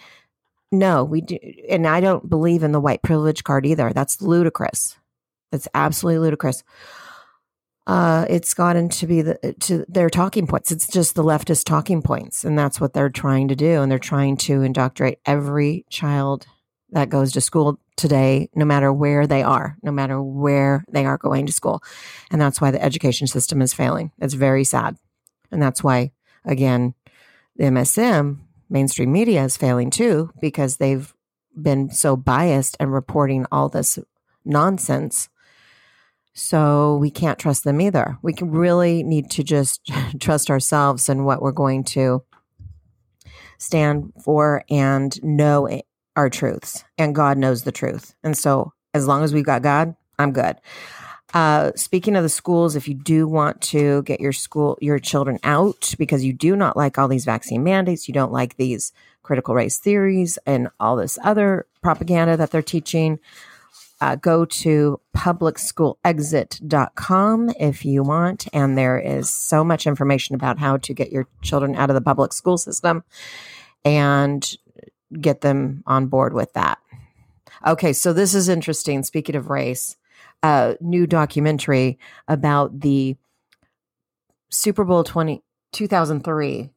No, 0.73 1.05
we 1.05 1.21
do. 1.21 1.39
And 1.69 1.87
I 1.87 2.01
don't 2.01 2.29
believe 2.29 2.63
in 2.63 2.73
the 2.73 2.81
white 2.81 3.03
privilege 3.03 3.45
card 3.45 3.67
either. 3.67 3.93
That's 3.93 4.21
ludicrous. 4.21 4.97
That's 5.53 5.69
absolutely 5.75 6.21
ludicrous 6.21 6.65
uh, 7.87 8.27
it's 8.29 8.53
gotten 8.53 8.89
to 8.89 9.07
be 9.07 9.23
the, 9.23 9.55
to 9.61 9.85
their 9.89 10.11
talking 10.11 10.47
points. 10.47 10.73
It's 10.73 10.89
just 10.89 11.15
the 11.15 11.23
leftist 11.23 11.65
talking 11.65 12.03
points, 12.03 12.45
and 12.45 12.59
that's 12.59 12.81
what 12.81 12.93
they're 12.93 13.11
trying 13.11 13.49
to 13.49 13.57
do. 13.57 13.81
And 13.81 13.91
they're 13.91 13.99
trying 13.99 14.37
to 14.39 14.63
indoctrinate 14.63 15.21
every 15.25 15.87
child 15.89 16.47
that 16.91 17.11
goes 17.11 17.33
to 17.33 17.41
school 17.41 17.79
today, 17.97 18.49
no 18.55 18.65
matter 18.65 18.93
where 18.93 19.27
they 19.27 19.43
are, 19.43 19.77
no 19.83 19.93
matter 19.93 20.21
where 20.21 20.85
they 20.91 21.07
are 21.07 21.19
going 21.19 21.47
to 21.47 21.53
school. 21.53 21.83
And 22.31 22.41
that's 22.41 22.61
why 22.61 22.71
the 22.71 22.83
education 22.83 23.27
system 23.27 23.63
is 23.63 23.73
failing. 23.73 24.11
It's 24.19 24.35
very 24.35 24.65
sad, 24.65 24.97
and 25.53 25.63
that's 25.63 25.85
why, 25.85 26.11
again, 26.45 26.95
the 27.57 27.65
MSM 27.65 28.39
mainstream 28.69 29.13
media 29.13 29.45
is 29.45 29.57
failing 29.57 29.91
too 29.91 30.31
because 30.41 30.77
they've 30.77 31.15
been 31.61 31.89
so 31.91 32.17
biased 32.17 32.77
and 32.81 32.93
reporting 32.93 33.47
all 33.53 33.69
this 33.69 33.99
nonsense 34.45 35.29
so 36.37 36.99
we 36.99 37.11
can't 37.11 37.39
trust 37.39 37.65
them 37.65 37.81
either. 37.81 38.19
We 38.21 38.35
really 38.43 39.03
need 39.03 39.31
to 39.33 39.43
just 39.43 39.91
trust 40.21 40.51
ourselves 40.51 41.09
and 41.09 41.25
what 41.25 41.41
we're 41.41 41.51
going 41.51 41.83
to 41.85 42.23
stand 43.57 44.13
for 44.23 44.63
and 44.69 45.23
know 45.25 45.81
our 46.15 46.29
truths. 46.29 46.85
And 46.99 47.15
God 47.15 47.39
knows 47.39 47.63
the 47.63 47.73
truth. 47.73 48.15
And 48.23 48.37
so 48.37 48.75
as 48.93 49.07
long 49.07 49.25
as 49.25 49.33
we've 49.33 49.47
got 49.47 49.63
God, 49.63 49.97
I'm 50.19 50.33
good. 50.33 50.57
Uh, 51.33 51.73
speaking 51.75 52.17
of 52.17 52.23
the 52.23 52.29
schools, 52.29 52.77
if 52.77 52.87
you 52.87 52.95
do 52.95 53.27
want 53.27 53.61
to 53.61 54.03
get 54.03 54.21
your 54.21 54.33
school, 54.33 54.79
your 54.81 54.99
children 54.99 55.39
out 55.43 55.95
because 55.99 56.23
you 56.23 56.35
do 56.35 56.55
not 56.55 56.77
like 56.77 56.99
all 56.99 57.09
these 57.09 57.25
vaccine 57.25 57.65
mandates, 57.65 58.09
you 58.09 58.15
don't 58.15 58.33
like 58.33 58.57
these 58.57 58.93
critical 59.23 59.55
race 59.55 59.79
theories 59.79 60.39
and 60.45 60.69
all 60.79 60.97
this 60.97 61.19
other 61.25 61.67
propaganda 61.83 62.37
that 62.37 62.51
they're 62.51 62.63
teaching, 62.63 63.19
uh, 64.01 64.17
go 64.17 64.45
to 64.45 65.01
publicschoolexit.com 65.17 67.51
if 67.59 67.85
you 67.85 68.03
want. 68.03 68.49
And 68.53 68.77
there 68.77 68.99
is 68.99 69.31
so 69.31 69.63
much 69.65 69.87
information 69.87 70.35
about 70.35 70.59
how 70.59 70.79
to 70.79 70.95
get 70.95 71.13
your 71.13 71.29
children 71.43 71.77
out 71.77 71.91
of 71.91 71.95
the 71.95 72.01
public 72.01 72.33
school 72.33 72.59
system 72.59 73.05
and 73.85 74.57
get 75.21 75.41
them 75.41 75.85
on 75.87 76.09
board 76.09 76.35
with 76.35 76.53
that. 76.55 76.79
Okay, 77.67 77.93
so 77.93 78.13
this 78.13 78.35
is 78.35 78.49
interesting. 78.49 79.03
Speaking 79.03 79.37
of 79.37 79.49
race, 79.49 79.97
a 80.43 80.77
new 80.81 81.07
documentary 81.07 81.99
about 82.29 82.81
the 82.81 83.17
Super 84.51 84.85
Bowl 84.85 85.05
20, 85.05 85.43
2003 85.73 86.71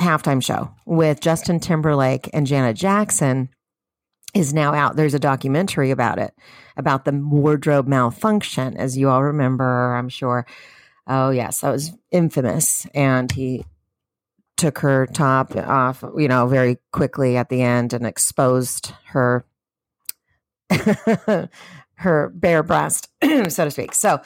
halftime 0.00 0.42
show 0.42 0.72
with 0.86 1.20
Justin 1.20 1.58
Timberlake 1.58 2.30
and 2.32 2.46
Janet 2.46 2.76
Jackson 2.76 3.48
is 4.34 4.52
now 4.52 4.74
out. 4.74 4.96
There's 4.96 5.14
a 5.14 5.18
documentary 5.18 5.90
about 5.90 6.18
it, 6.18 6.34
about 6.76 7.04
the 7.04 7.12
wardrobe 7.12 7.88
malfunction, 7.88 8.76
as 8.76 8.96
you 8.96 9.08
all 9.08 9.22
remember, 9.22 9.94
I'm 9.94 10.08
sure. 10.08 10.46
Oh, 11.06 11.30
yes, 11.30 11.60
that 11.60 11.70
was 11.70 11.92
infamous. 12.10 12.86
And 12.94 13.32
he 13.32 13.64
took 14.56 14.78
her 14.78 15.06
top 15.06 15.56
off, 15.56 16.04
you 16.16 16.28
know, 16.28 16.46
very 16.46 16.78
quickly 16.92 17.36
at 17.36 17.48
the 17.48 17.62
end 17.62 17.92
and 17.92 18.06
exposed 18.06 18.92
her 19.06 19.44
her 21.94 22.28
bare 22.34 22.62
breast, 22.62 23.08
so 23.48 23.64
to 23.64 23.70
speak. 23.70 23.94
So 23.94 24.20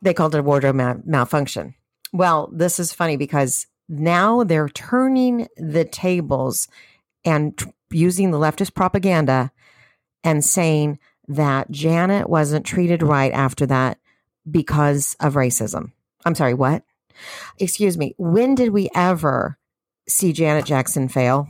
they 0.00 0.14
called 0.14 0.34
it 0.34 0.38
a 0.38 0.42
wardrobe 0.42 0.76
mal- 0.76 1.02
malfunction. 1.04 1.74
Well, 2.12 2.50
this 2.52 2.78
is 2.78 2.92
funny 2.92 3.16
because 3.16 3.66
now 3.88 4.44
they're 4.44 4.68
turning 4.68 5.48
the 5.56 5.84
tables 5.84 6.68
and 7.24 7.56
t- 7.56 7.70
using 7.90 8.30
the 8.30 8.38
leftist 8.38 8.74
propaganda 8.74 9.50
and 10.24 10.44
saying 10.44 10.98
that 11.28 11.70
Janet 11.70 12.28
wasn't 12.28 12.66
treated 12.66 13.02
right 13.02 13.32
after 13.32 13.66
that 13.66 13.98
because 14.50 15.16
of 15.20 15.34
racism. 15.34 15.92
I'm 16.24 16.34
sorry, 16.34 16.54
what? 16.54 16.82
Excuse 17.58 17.96
me. 17.96 18.14
When 18.18 18.54
did 18.54 18.70
we 18.70 18.90
ever 18.94 19.58
see 20.08 20.32
Janet 20.32 20.64
Jackson 20.64 21.08
fail? 21.08 21.48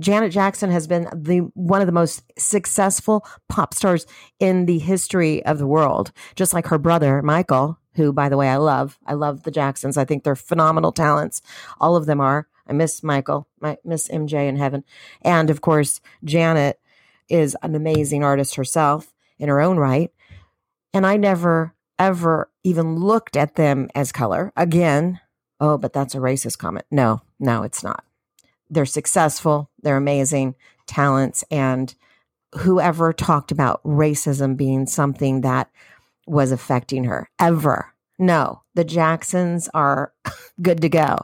Janet 0.00 0.30
Jackson 0.30 0.70
has 0.70 0.86
been 0.86 1.08
the 1.12 1.38
one 1.54 1.80
of 1.80 1.86
the 1.86 1.92
most 1.92 2.22
successful 2.38 3.26
pop 3.48 3.74
stars 3.74 4.06
in 4.38 4.66
the 4.66 4.78
history 4.78 5.44
of 5.44 5.58
the 5.58 5.66
world, 5.66 6.12
just 6.36 6.52
like 6.52 6.68
her 6.68 6.78
brother 6.78 7.20
Michael, 7.22 7.78
who 7.94 8.12
by 8.12 8.28
the 8.28 8.36
way 8.36 8.48
I 8.48 8.56
love. 8.56 8.98
I 9.06 9.14
love 9.14 9.42
the 9.42 9.50
Jacksons. 9.50 9.96
I 9.96 10.04
think 10.04 10.22
they're 10.22 10.36
phenomenal 10.36 10.92
talents. 10.92 11.42
All 11.80 11.96
of 11.96 12.06
them 12.06 12.20
are. 12.20 12.46
I 12.68 12.72
miss 12.72 13.02
Michael, 13.02 13.48
miss 13.84 14.08
MJ 14.08 14.48
in 14.48 14.56
heaven. 14.56 14.84
And 15.22 15.50
of 15.50 15.60
course, 15.60 16.00
Janet 16.24 16.80
is 17.28 17.56
an 17.62 17.74
amazing 17.74 18.24
artist 18.24 18.54
herself 18.56 19.12
in 19.38 19.48
her 19.48 19.60
own 19.60 19.78
right. 19.78 20.10
And 20.92 21.06
I 21.06 21.16
never 21.16 21.74
ever 21.98 22.50
even 22.62 22.96
looked 22.96 23.36
at 23.36 23.56
them 23.56 23.88
as 23.94 24.12
color. 24.12 24.52
Again, 24.56 25.20
oh, 25.58 25.78
but 25.78 25.92
that's 25.92 26.14
a 26.14 26.18
racist 26.18 26.58
comment. 26.58 26.86
No, 26.90 27.22
no, 27.40 27.64
it's 27.64 27.82
not 27.82 28.04
they're 28.70 28.86
successful, 28.86 29.70
they're 29.82 29.96
amazing 29.96 30.54
talents, 30.86 31.44
and 31.50 31.94
whoever 32.54 33.12
talked 33.12 33.50
about 33.50 33.82
racism 33.82 34.56
being 34.56 34.86
something 34.86 35.42
that 35.42 35.70
was 36.26 36.52
affecting 36.52 37.04
her 37.04 37.30
ever. 37.38 37.92
No, 38.18 38.62
the 38.74 38.84
Jacksons 38.84 39.68
are 39.74 40.12
good 40.62 40.80
to 40.82 40.88
go. 40.88 41.18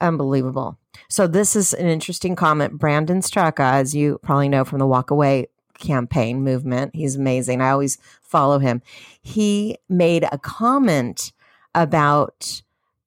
Unbelievable. 0.00 0.78
So, 1.08 1.26
this 1.26 1.56
is 1.56 1.72
an 1.74 1.86
interesting 1.86 2.36
comment. 2.36 2.78
Brandon 2.78 3.20
Straka, 3.20 3.72
as 3.72 3.94
you 3.94 4.18
probably 4.22 4.48
know 4.48 4.64
from 4.64 4.78
the 4.78 4.86
Walk 4.86 5.10
Away 5.10 5.48
campaign 5.78 6.42
movement, 6.42 6.94
he's 6.94 7.16
amazing. 7.16 7.60
I 7.60 7.70
always 7.70 7.98
follow 8.22 8.58
him. 8.58 8.82
He 9.22 9.78
made 9.88 10.24
a 10.30 10.38
comment 10.38 11.32
about 11.74 12.62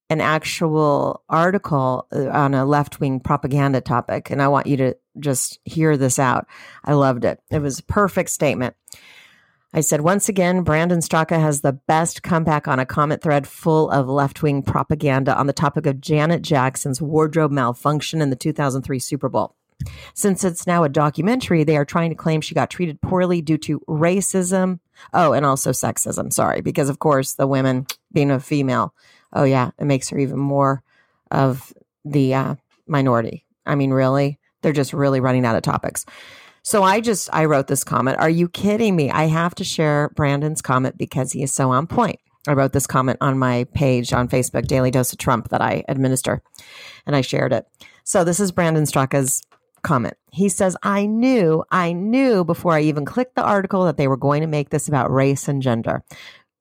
an 0.09 0.21
actual 0.21 1.23
article 1.29 2.07
uh, 2.11 2.29
on 2.29 2.53
a 2.53 2.65
left 2.65 2.99
wing 2.99 3.19
propaganda 3.19 3.81
topic. 3.81 4.31
And 4.31 4.41
I 4.41 4.47
want 4.47 4.67
you 4.67 4.77
to 4.77 4.95
just 5.19 5.59
hear 5.65 5.97
this 5.97 6.17
out. 6.17 6.47
I 6.83 6.93
loved 6.93 7.25
it. 7.25 7.41
It 7.51 7.61
was 7.61 7.79
a 7.79 7.83
perfect 7.83 8.29
statement. 8.29 8.75
I 9.73 9.81
said, 9.81 10.01
once 10.01 10.27
again, 10.27 10.63
Brandon 10.63 10.99
Straka 10.99 11.39
has 11.39 11.61
the 11.61 11.73
best 11.73 12.23
comeback 12.23 12.67
on 12.67 12.79
a 12.79 12.85
comment 12.85 13.21
thread 13.21 13.47
full 13.47 13.89
of 13.91 14.07
left 14.07 14.41
wing 14.41 14.63
propaganda 14.63 15.37
on 15.37 15.47
the 15.47 15.53
topic 15.53 15.85
of 15.85 16.01
Janet 16.01 16.41
Jackson's 16.41 17.01
wardrobe 17.01 17.51
malfunction 17.51 18.21
in 18.21 18.31
the 18.31 18.35
2003 18.35 18.97
Super 18.97 19.29
Bowl. 19.29 19.55
Since 20.13 20.43
it's 20.43 20.67
now 20.67 20.83
a 20.83 20.89
documentary, 20.89 21.63
they 21.63 21.77
are 21.77 21.85
trying 21.85 22.09
to 22.09 22.15
claim 22.15 22.41
she 22.41 22.55
got 22.55 22.69
treated 22.69 22.99
poorly 22.99 23.41
due 23.41 23.57
to 23.59 23.79
racism. 23.81 24.79
Oh, 25.13 25.33
and 25.33 25.45
also 25.45 25.71
sexism. 25.71 26.33
Sorry, 26.33 26.61
because 26.61 26.89
of 26.89 26.99
course, 26.99 27.33
the 27.33 27.47
women 27.47 27.85
being 28.11 28.31
a 28.31 28.39
female 28.39 28.93
oh 29.33 29.43
yeah, 29.43 29.71
it 29.77 29.85
makes 29.85 30.09
her 30.09 30.17
even 30.17 30.39
more 30.39 30.83
of 31.31 31.73
the 32.05 32.33
uh, 32.33 32.55
minority. 32.87 33.45
I 33.65 33.75
mean, 33.75 33.91
really, 33.91 34.39
they're 34.61 34.73
just 34.73 34.93
really 34.93 35.19
running 35.19 35.45
out 35.45 35.55
of 35.55 35.63
topics. 35.63 36.05
So 36.63 36.83
I 36.83 37.01
just 37.01 37.29
I 37.33 37.45
wrote 37.45 37.67
this 37.67 37.83
comment. 37.83 38.17
Are 38.19 38.29
you 38.29 38.49
kidding 38.49 38.95
me? 38.95 39.09
I 39.09 39.25
have 39.25 39.55
to 39.55 39.63
share 39.63 40.09
Brandon's 40.15 40.61
comment 40.61 40.97
because 40.97 41.31
he 41.31 41.43
is 41.43 41.53
so 41.53 41.71
on 41.71 41.87
point. 41.87 42.19
I 42.47 42.53
wrote 42.53 42.73
this 42.73 42.87
comment 42.87 43.17
on 43.21 43.37
my 43.37 43.65
page 43.73 44.13
on 44.13 44.29
Facebook, 44.29 44.67
Daily 44.67 44.91
Dose 44.91 45.11
of 45.11 45.19
Trump, 45.19 45.49
that 45.49 45.61
I 45.61 45.83
administer, 45.87 46.41
and 47.05 47.15
I 47.15 47.21
shared 47.21 47.53
it. 47.53 47.65
So 48.03 48.23
this 48.23 48.39
is 48.39 48.51
Brandon 48.51 48.85
Straka's 48.85 49.41
comment. 49.81 50.15
He 50.31 50.49
says, 50.49 50.75
I 50.83 51.05
knew, 51.05 51.63
I 51.71 51.93
knew 51.93 52.43
before 52.43 52.73
I 52.73 52.81
even 52.81 53.05
clicked 53.05 53.35
the 53.35 53.43
article 53.43 53.85
that 53.85 53.97
they 53.97 54.07
were 54.07 54.17
going 54.17 54.41
to 54.41 54.47
make 54.47 54.69
this 54.69 54.87
about 54.87 55.11
race 55.11 55.47
and 55.47 55.61
gender. 55.61 56.03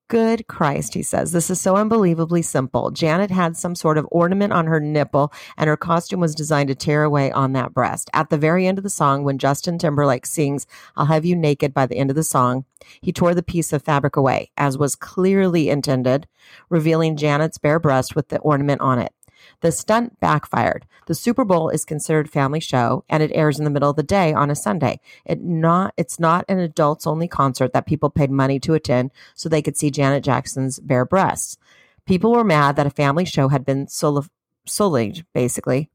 Good 0.08 0.46
Christ, 0.46 0.94
he 0.94 1.02
says. 1.02 1.32
This 1.32 1.50
is 1.50 1.60
so 1.60 1.76
unbelievably 1.76 2.40
simple. 2.40 2.90
Janet 2.90 3.30
had 3.30 3.58
some 3.58 3.74
sort 3.74 3.98
of 3.98 4.08
ornament 4.10 4.54
on 4.54 4.66
her 4.66 4.80
nipple, 4.80 5.30
and 5.58 5.68
her 5.68 5.76
costume 5.76 6.18
was 6.18 6.34
designed 6.34 6.68
to 6.68 6.74
tear 6.74 7.02
away 7.02 7.30
on 7.30 7.52
that 7.52 7.74
breast. 7.74 8.08
At 8.14 8.30
the 8.30 8.38
very 8.38 8.66
end 8.66 8.78
of 8.78 8.84
the 8.84 8.90
song, 8.90 9.22
when 9.22 9.36
Justin 9.36 9.76
Timberlake 9.76 10.24
sings, 10.24 10.66
I'll 10.96 11.06
Have 11.06 11.26
You 11.26 11.36
Naked 11.36 11.74
by 11.74 11.84
the 11.84 11.98
end 11.98 12.08
of 12.08 12.16
the 12.16 12.24
song, 12.24 12.64
he 13.02 13.12
tore 13.12 13.34
the 13.34 13.42
piece 13.42 13.70
of 13.70 13.82
fabric 13.82 14.16
away, 14.16 14.50
as 14.56 14.78
was 14.78 14.96
clearly 14.96 15.68
intended, 15.68 16.26
revealing 16.70 17.18
Janet's 17.18 17.58
bare 17.58 17.78
breast 17.78 18.16
with 18.16 18.28
the 18.28 18.38
ornament 18.38 18.80
on 18.80 18.98
it. 18.98 19.12
The 19.60 19.72
stunt 19.72 20.20
backfired. 20.20 20.86
The 21.06 21.14
Super 21.14 21.44
Bowl 21.44 21.68
is 21.68 21.84
considered 21.84 22.30
family 22.30 22.60
show 22.60 23.04
and 23.08 23.22
it 23.22 23.32
airs 23.34 23.58
in 23.58 23.64
the 23.64 23.70
middle 23.70 23.90
of 23.90 23.96
the 23.96 24.02
day 24.02 24.32
on 24.32 24.50
a 24.50 24.54
Sunday. 24.54 25.00
It 25.24 25.42
not 25.42 25.94
it's 25.96 26.20
not 26.20 26.44
an 26.48 26.60
adults 26.60 27.06
only 27.06 27.26
concert 27.26 27.72
that 27.72 27.86
people 27.86 28.10
paid 28.10 28.30
money 28.30 28.60
to 28.60 28.74
attend 28.74 29.10
so 29.34 29.48
they 29.48 29.62
could 29.62 29.76
see 29.76 29.90
Janet 29.90 30.22
Jackson's 30.22 30.78
bare 30.78 31.04
breasts. 31.04 31.58
People 32.06 32.32
were 32.32 32.44
mad 32.44 32.76
that 32.76 32.86
a 32.86 32.90
family 32.90 33.24
show 33.24 33.48
had 33.48 33.64
been 33.64 33.88
sullied 33.88 35.26
basically 35.34 35.90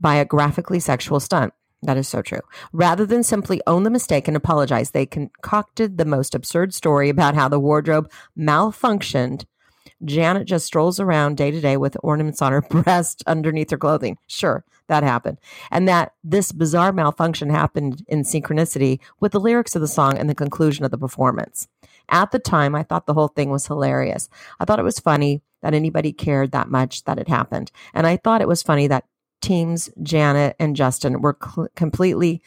by 0.00 0.16
a 0.16 0.24
graphically 0.24 0.80
sexual 0.80 1.18
stunt. 1.18 1.54
That 1.82 1.96
is 1.96 2.08
so 2.08 2.22
true. 2.22 2.40
Rather 2.72 3.06
than 3.06 3.22
simply 3.22 3.60
own 3.66 3.84
the 3.84 3.90
mistake 3.90 4.26
and 4.26 4.36
apologize, 4.36 4.90
they 4.90 5.06
concocted 5.06 5.96
the 5.96 6.04
most 6.04 6.34
absurd 6.34 6.74
story 6.74 7.08
about 7.08 7.36
how 7.36 7.48
the 7.48 7.60
wardrobe 7.60 8.10
malfunctioned 8.36 9.44
Janet 10.04 10.46
just 10.46 10.66
strolls 10.66 11.00
around 11.00 11.36
day 11.36 11.50
to 11.50 11.60
day 11.60 11.76
with 11.76 11.96
ornaments 12.02 12.42
on 12.42 12.52
her 12.52 12.62
breast 12.70 13.22
underneath 13.26 13.70
her 13.70 13.78
clothing. 13.78 14.18
Sure, 14.26 14.64
that 14.88 15.02
happened. 15.02 15.38
And 15.70 15.88
that 15.88 16.12
this 16.22 16.52
bizarre 16.52 16.92
malfunction 16.92 17.50
happened 17.50 18.04
in 18.08 18.22
synchronicity 18.22 19.00
with 19.20 19.32
the 19.32 19.40
lyrics 19.40 19.74
of 19.74 19.82
the 19.82 19.88
song 19.88 20.16
and 20.18 20.28
the 20.28 20.34
conclusion 20.34 20.84
of 20.84 20.90
the 20.90 20.98
performance. 20.98 21.68
At 22.08 22.30
the 22.30 22.38
time, 22.38 22.74
I 22.74 22.82
thought 22.82 23.06
the 23.06 23.14
whole 23.14 23.28
thing 23.28 23.50
was 23.50 23.66
hilarious. 23.66 24.28
I 24.60 24.64
thought 24.64 24.78
it 24.78 24.84
was 24.84 24.98
funny 24.98 25.42
that 25.62 25.74
anybody 25.74 26.12
cared 26.12 26.52
that 26.52 26.70
much 26.70 27.04
that 27.04 27.18
it 27.18 27.28
happened. 27.28 27.70
And 27.92 28.06
I 28.06 28.16
thought 28.16 28.40
it 28.40 28.48
was 28.48 28.62
funny 28.62 28.86
that 28.86 29.04
teams 29.40 29.90
Janet 30.02 30.56
and 30.58 30.76
Justin 30.76 31.20
were 31.20 31.36
cl- 31.42 31.68
completely 31.76 32.42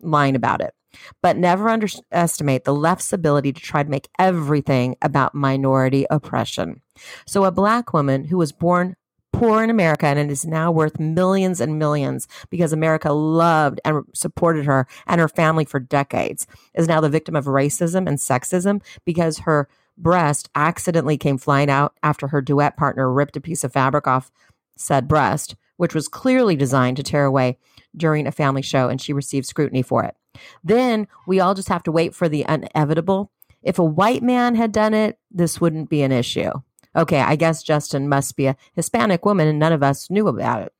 lying 0.00 0.36
about 0.36 0.60
it. 0.60 0.74
But 1.22 1.36
never 1.36 1.68
underestimate 1.68 2.64
the 2.64 2.74
left's 2.74 3.12
ability 3.12 3.52
to 3.52 3.60
try 3.60 3.82
to 3.82 3.90
make 3.90 4.08
everything 4.18 4.96
about 5.02 5.34
minority 5.34 6.06
oppression. 6.10 6.80
So, 7.26 7.44
a 7.44 7.52
black 7.52 7.92
woman 7.92 8.24
who 8.24 8.38
was 8.38 8.52
born 8.52 8.96
poor 9.32 9.62
in 9.62 9.70
America 9.70 10.06
and 10.06 10.30
is 10.30 10.46
now 10.46 10.70
worth 10.70 10.98
millions 10.98 11.60
and 11.60 11.78
millions 11.78 12.26
because 12.50 12.72
America 12.72 13.12
loved 13.12 13.80
and 13.84 14.02
supported 14.14 14.64
her 14.64 14.86
and 15.06 15.20
her 15.20 15.28
family 15.28 15.64
for 15.64 15.78
decades, 15.78 16.46
is 16.74 16.88
now 16.88 17.00
the 17.00 17.08
victim 17.08 17.36
of 17.36 17.44
racism 17.44 18.08
and 18.08 18.18
sexism 18.18 18.82
because 19.04 19.40
her 19.40 19.68
breast 19.96 20.48
accidentally 20.54 21.18
came 21.18 21.38
flying 21.38 21.70
out 21.70 21.94
after 22.02 22.28
her 22.28 22.40
duet 22.40 22.76
partner 22.76 23.12
ripped 23.12 23.36
a 23.36 23.40
piece 23.40 23.64
of 23.64 23.72
fabric 23.72 24.06
off 24.06 24.30
said 24.76 25.08
breast, 25.08 25.56
which 25.76 25.94
was 25.94 26.08
clearly 26.08 26.56
designed 26.56 26.96
to 26.96 27.02
tear 27.02 27.24
away 27.24 27.58
during 27.96 28.26
a 28.26 28.32
family 28.32 28.62
show, 28.62 28.88
and 28.88 29.00
she 29.00 29.12
received 29.12 29.46
scrutiny 29.46 29.82
for 29.82 30.04
it. 30.04 30.16
Then 30.62 31.08
we 31.26 31.40
all 31.40 31.54
just 31.54 31.68
have 31.68 31.82
to 31.84 31.92
wait 31.92 32.14
for 32.14 32.28
the 32.28 32.44
inevitable 32.48 33.30
If 33.62 33.78
a 33.78 33.84
white 33.84 34.22
man 34.22 34.54
had 34.54 34.72
done 34.72 34.94
it, 34.94 35.18
this 35.30 35.60
wouldn't 35.60 35.90
be 35.90 36.02
an 36.02 36.12
issue. 36.12 36.52
Okay, 36.96 37.20
I 37.20 37.36
guess 37.36 37.62
Justin 37.62 38.08
must 38.08 38.36
be 38.36 38.46
a 38.46 38.56
Hispanic 38.74 39.24
woman 39.24 39.46
and 39.46 39.58
none 39.58 39.72
of 39.72 39.82
us 39.82 40.10
knew 40.10 40.28
about 40.28 40.62
it. 40.62 40.72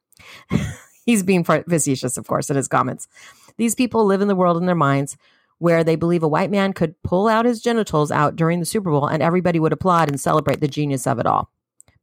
He's 1.07 1.23
being 1.23 1.45
facetious, 1.45 2.17
of 2.17 2.27
course, 2.27 2.51
in 2.51 2.57
his 2.57 2.69
comments. 2.69 3.09
These 3.57 3.75
people 3.75 4.05
live 4.05 4.21
in 4.21 4.29
the 4.29 4.37
world 4.37 4.57
in 4.57 4.67
their 4.67 4.75
minds 4.75 5.17
where 5.59 5.83
they 5.83 5.97
believe 5.97 6.23
a 6.23 6.29
white 6.29 6.51
man 6.51 6.73
could 6.73 7.01
pull 7.03 7.29
out 7.29 7.45
his 7.45 7.61
genitals 7.61 8.11
out 8.11 8.37
during 8.37 8.61
the 8.61 8.67
Super 8.67 8.91
Bowl 8.91 9.07
and 9.07 9.23
everybody 9.23 9.59
would 9.59 9.73
applaud 9.73 10.09
and 10.09 10.21
celebrate 10.21 10.61
the 10.61 10.69
genius 10.69 11.07
of 11.07 11.19
it 11.19 11.27
all 11.27 11.51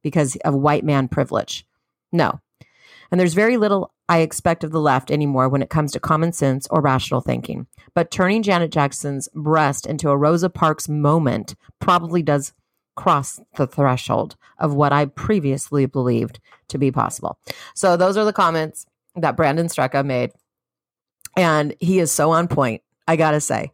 because 0.02 0.36
of 0.38 0.54
white 0.54 0.84
man 0.84 1.08
privilege. 1.08 1.66
No. 2.12 2.40
And 3.12 3.20
there's 3.20 3.34
very 3.34 3.58
little 3.58 3.92
I 4.08 4.20
expect 4.20 4.64
of 4.64 4.72
the 4.72 4.80
left 4.80 5.10
anymore 5.10 5.50
when 5.50 5.62
it 5.62 5.70
comes 5.70 5.92
to 5.94 6.00
common 6.00 6.32
sense 6.32 6.68
or 6.70 6.82
rational 6.82 7.22
thinking. 7.22 7.68
But 7.94 8.12
turning 8.12 8.44
Janet 8.44 8.72
Jackson's 8.72 9.28
breast 9.34 9.86
into 9.86 10.10
a 10.10 10.18
Rosa 10.18 10.50
Parks 10.50 10.88
moment 10.88 11.56
probably 11.80 12.22
does 12.22 12.54
cross 12.96 13.42
the 13.56 13.68
threshold 13.68 14.36
of 14.60 14.74
what 14.74 14.94
I 14.94 15.06
previously 15.06 15.86
believed 15.86 16.40
to 16.70 16.78
be 16.78 16.92
possible. 16.92 17.38
So 17.74 17.98
those 17.98 18.16
are 18.18 18.26
the 18.26 18.34
comments 18.34 18.86
that 19.16 19.36
Brandon 19.36 19.68
Straka 19.68 20.06
made. 20.06 20.32
And 21.36 21.76
he 21.80 22.00
is 22.00 22.12
so 22.12 22.32
on 22.32 22.48
point. 22.48 22.82
I 23.08 23.16
got 23.16 23.32
to 23.32 23.42
say. 23.42 23.72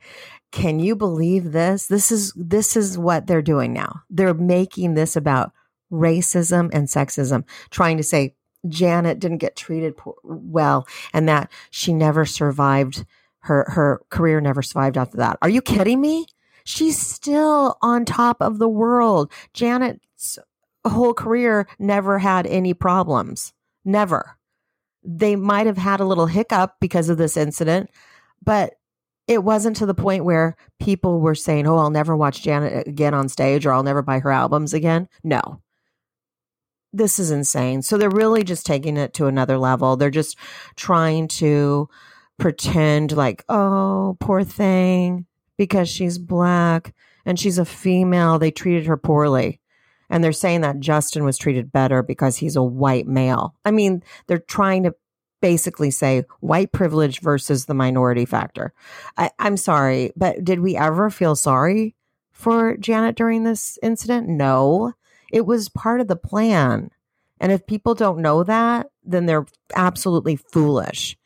Can 0.51 0.79
you 0.79 0.95
believe 0.95 1.51
this? 1.51 1.87
This 1.87 2.11
is 2.11 2.33
this 2.35 2.75
is 2.75 2.97
what 2.97 3.27
they're 3.27 3.41
doing 3.41 3.71
now. 3.71 4.01
They're 4.09 4.33
making 4.33 4.95
this 4.95 5.15
about 5.15 5.53
racism 5.91 6.69
and 6.73 6.87
sexism, 6.87 7.45
trying 7.69 7.97
to 7.97 8.03
say 8.03 8.35
Janet 8.67 9.19
didn't 9.19 9.39
get 9.39 9.55
treated 9.55 9.95
well 10.23 10.87
and 11.13 11.27
that 11.27 11.51
she 11.71 11.93
never 11.93 12.25
survived 12.25 13.05
her 13.41 13.65
her 13.69 14.01
career 14.09 14.39
never 14.39 14.61
survived 14.61 14.97
after 14.97 15.17
that. 15.17 15.37
Are 15.41 15.49
you 15.49 15.61
kidding 15.61 15.99
me? 15.99 16.27
She's 16.63 16.99
still 16.99 17.77
on 17.81 18.05
top 18.05 18.37
of 18.41 18.59
the 18.59 18.69
world. 18.69 19.31
Janet's 19.53 20.37
whole 20.85 21.13
career 21.13 21.67
never 21.79 22.19
had 22.19 22.45
any 22.47 22.73
problems. 22.73 23.53
Never. 23.83 24.37
They 25.03 25.35
might 25.35 25.65
have 25.65 25.77
had 25.77 25.99
a 25.99 26.05
little 26.05 26.27
hiccup 26.27 26.75
because 26.79 27.09
of 27.09 27.17
this 27.17 27.35
incident, 27.35 27.89
but 28.43 28.75
it 29.27 29.43
wasn't 29.43 29.75
to 29.77 29.85
the 29.87 29.95
point 29.95 30.25
where 30.25 30.55
people 30.79 31.19
were 31.19 31.35
saying, 31.35 31.65
"Oh, 31.65 31.77
I'll 31.77 31.89
never 31.89 32.15
watch 32.15 32.43
Janet 32.43 32.87
again 32.87 33.13
on 33.13 33.29
stage 33.29 33.65
or 33.65 33.73
I'll 33.73 33.83
never 33.83 34.03
buy 34.03 34.19
her 34.19 34.31
albums 34.31 34.73
again." 34.73 35.07
No. 35.23 35.61
This 36.93 37.19
is 37.19 37.31
insane. 37.31 37.81
So 37.81 37.97
they're 37.97 38.09
really 38.09 38.43
just 38.43 38.65
taking 38.65 38.97
it 38.97 39.13
to 39.15 39.27
another 39.27 39.57
level. 39.57 39.95
They're 39.95 40.09
just 40.09 40.37
trying 40.75 41.27
to 41.29 41.89
pretend 42.37 43.13
like, 43.13 43.45
"Oh, 43.47 44.17
poor 44.19 44.43
thing 44.43 45.25
because 45.57 45.87
she's 45.87 46.17
black 46.17 46.93
and 47.25 47.39
she's 47.39 47.57
a 47.57 47.65
female, 47.65 48.39
they 48.39 48.51
treated 48.51 48.87
her 48.87 48.97
poorly." 48.97 49.59
And 50.09 50.21
they're 50.23 50.33
saying 50.33 50.61
that 50.61 50.81
Justin 50.81 51.23
was 51.23 51.37
treated 51.37 51.71
better 51.71 52.03
because 52.03 52.37
he's 52.37 52.57
a 52.57 52.63
white 52.63 53.07
male. 53.07 53.55
I 53.63 53.71
mean, 53.71 54.03
they're 54.27 54.39
trying 54.39 54.83
to 54.83 54.93
basically 55.41 55.91
say 55.91 56.23
white 56.39 56.71
privilege 56.71 57.21
versus 57.21 57.65
the 57.65 57.73
minority 57.73 58.25
factor. 58.25 58.73
I, 59.17 59.31
I'm 59.39 59.57
sorry, 59.57 60.11
but 60.15 60.43
did 60.43 60.59
we 60.59 60.75
ever 60.75 61.09
feel 61.09 61.35
sorry 61.35 61.95
for 62.31 62.77
Janet 62.77 63.15
during 63.15 63.43
this 63.43 63.79
incident? 63.81 64.27
No, 64.27 64.93
it 65.31 65.45
was 65.45 65.69
part 65.69 66.01
of 66.01 66.07
the 66.07 66.15
plan. 66.15 66.91
And 67.39 67.51
if 67.51 67.65
people 67.65 67.95
don't 67.95 68.19
know 68.19 68.43
that, 68.43 68.87
then 69.03 69.25
they're 69.25 69.45
absolutely 69.75 70.35
foolish. 70.35 71.17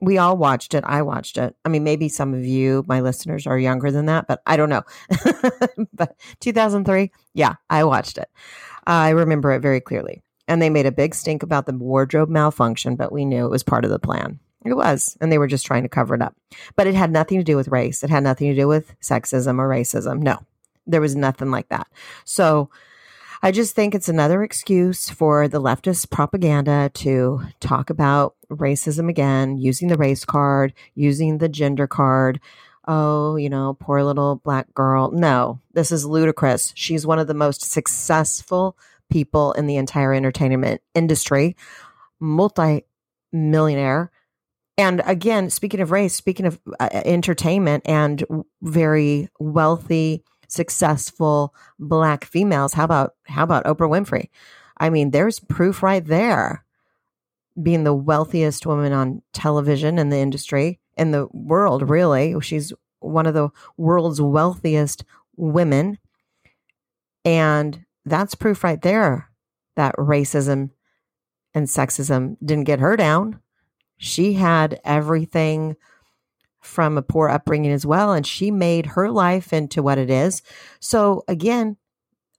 We 0.00 0.18
all 0.18 0.36
watched 0.36 0.74
it. 0.74 0.82
I 0.84 1.02
watched 1.02 1.38
it. 1.38 1.54
I 1.64 1.68
mean, 1.68 1.84
maybe 1.84 2.08
some 2.08 2.34
of 2.34 2.44
you, 2.44 2.84
my 2.88 3.00
listeners, 3.00 3.46
are 3.46 3.58
younger 3.58 3.90
than 3.90 4.06
that, 4.06 4.26
but 4.26 4.40
I 4.46 4.56
don't 4.56 4.70
know. 4.70 4.82
but 5.92 6.16
2003, 6.40 7.12
yeah, 7.34 7.54
I 7.70 7.84
watched 7.84 8.18
it. 8.18 8.28
I 8.86 9.10
remember 9.10 9.52
it 9.52 9.60
very 9.60 9.80
clearly. 9.80 10.22
And 10.48 10.60
they 10.60 10.70
made 10.70 10.86
a 10.86 10.92
big 10.92 11.14
stink 11.14 11.42
about 11.42 11.66
the 11.66 11.72
wardrobe 11.72 12.28
malfunction, 12.28 12.96
but 12.96 13.12
we 13.12 13.24
knew 13.24 13.44
it 13.44 13.50
was 13.50 13.62
part 13.62 13.84
of 13.84 13.90
the 13.92 14.00
plan. 14.00 14.40
It 14.64 14.74
was. 14.74 15.16
And 15.20 15.30
they 15.30 15.38
were 15.38 15.46
just 15.46 15.66
trying 15.66 15.82
to 15.82 15.88
cover 15.88 16.14
it 16.14 16.22
up. 16.22 16.34
But 16.76 16.86
it 16.86 16.94
had 16.94 17.12
nothing 17.12 17.38
to 17.38 17.44
do 17.44 17.56
with 17.56 17.68
race. 17.68 18.02
It 18.02 18.10
had 18.10 18.22
nothing 18.24 18.48
to 18.48 18.60
do 18.60 18.66
with 18.66 18.98
sexism 19.00 19.58
or 19.58 19.68
racism. 19.68 20.20
No, 20.20 20.38
there 20.86 21.00
was 21.00 21.14
nothing 21.14 21.50
like 21.50 21.68
that. 21.68 21.86
So 22.24 22.70
I 23.44 23.50
just 23.50 23.74
think 23.74 23.92
it's 23.94 24.08
another 24.08 24.44
excuse 24.44 25.10
for 25.10 25.48
the 25.48 25.60
leftist 25.60 26.10
propaganda 26.10 26.92
to 26.94 27.42
talk 27.58 27.90
about 27.90 28.36
racism 28.48 29.08
again, 29.08 29.58
using 29.58 29.88
the 29.88 29.96
race 29.96 30.24
card, 30.24 30.72
using 30.94 31.38
the 31.38 31.48
gender 31.48 31.88
card. 31.88 32.38
Oh, 32.86 33.34
you 33.34 33.50
know, 33.50 33.76
poor 33.80 34.04
little 34.04 34.36
black 34.36 34.72
girl. 34.74 35.10
No, 35.10 35.60
this 35.72 35.90
is 35.90 36.06
ludicrous. 36.06 36.72
She's 36.76 37.04
one 37.04 37.18
of 37.18 37.26
the 37.26 37.34
most 37.34 37.62
successful 37.62 38.76
people 39.10 39.52
in 39.52 39.66
the 39.66 39.76
entire 39.76 40.14
entertainment 40.14 40.80
industry, 40.94 41.56
multi 42.20 42.84
millionaire. 43.32 44.12
And 44.78 45.02
again, 45.04 45.50
speaking 45.50 45.80
of 45.80 45.90
race, 45.90 46.14
speaking 46.14 46.46
of 46.46 46.60
uh, 46.78 46.88
entertainment 46.92 47.82
and 47.86 48.24
very 48.62 49.28
wealthy, 49.40 50.22
successful 50.52 51.54
black 51.78 52.24
females, 52.24 52.74
how 52.74 52.84
about 52.84 53.14
how 53.24 53.42
about 53.42 53.64
Oprah 53.64 53.88
Winfrey? 53.88 54.28
I 54.78 54.90
mean, 54.90 55.10
there's 55.10 55.40
proof 55.40 55.82
right 55.82 56.04
there. 56.04 56.64
Being 57.62 57.84
the 57.84 57.94
wealthiest 57.94 58.64
woman 58.64 58.92
on 58.92 59.20
television 59.34 59.98
in 59.98 60.08
the 60.08 60.16
industry 60.18 60.80
in 60.96 61.10
the 61.10 61.28
world, 61.32 61.88
really. 61.88 62.34
She's 62.40 62.72
one 63.00 63.26
of 63.26 63.34
the 63.34 63.50
world's 63.76 64.22
wealthiest 64.22 65.04
women. 65.36 65.98
And 67.24 67.84
that's 68.04 68.34
proof 68.34 68.64
right 68.64 68.80
there 68.80 69.28
that 69.76 69.94
racism 69.96 70.70
and 71.54 71.66
sexism 71.66 72.36
didn't 72.44 72.64
get 72.64 72.80
her 72.80 72.96
down. 72.96 73.40
She 73.98 74.34
had 74.34 74.80
everything 74.84 75.76
from 76.62 76.96
a 76.96 77.02
poor 77.02 77.28
upbringing 77.28 77.72
as 77.72 77.84
well, 77.84 78.12
and 78.12 78.26
she 78.26 78.50
made 78.50 78.86
her 78.86 79.10
life 79.10 79.52
into 79.52 79.82
what 79.82 79.98
it 79.98 80.08
is. 80.08 80.42
So, 80.80 81.24
again, 81.28 81.76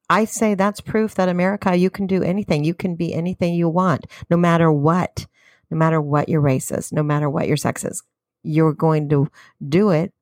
I 0.10 0.26
say 0.26 0.56
that's 0.56 0.82
proof 0.82 1.16
that 1.16 1.30
America, 1.30 1.76
you 1.76 1.90
can 1.90 2.08
do 2.08 2.24
anything. 2.24 2.64
You 2.64 2.74
can 2.74 2.96
be 2.96 3.14
anything 3.14 3.54
you 3.54 3.70
want, 3.70 4.06
no 4.30 4.38
matter 4.38 4.72
what, 4.72 5.28
no 5.70 5.78
matter 5.78 6.02
what 6.02 6.30
your 6.30 6.42
race 6.42 6.72
is, 6.72 6.92
no 6.92 7.04
matter 7.04 7.30
what 7.30 7.48
your 7.48 7.58
sex 7.58 7.84
is. 7.84 8.04
You're 8.44 8.74
going 8.74 9.10
to 9.10 9.30
do 9.68 9.90
it 9.90 10.14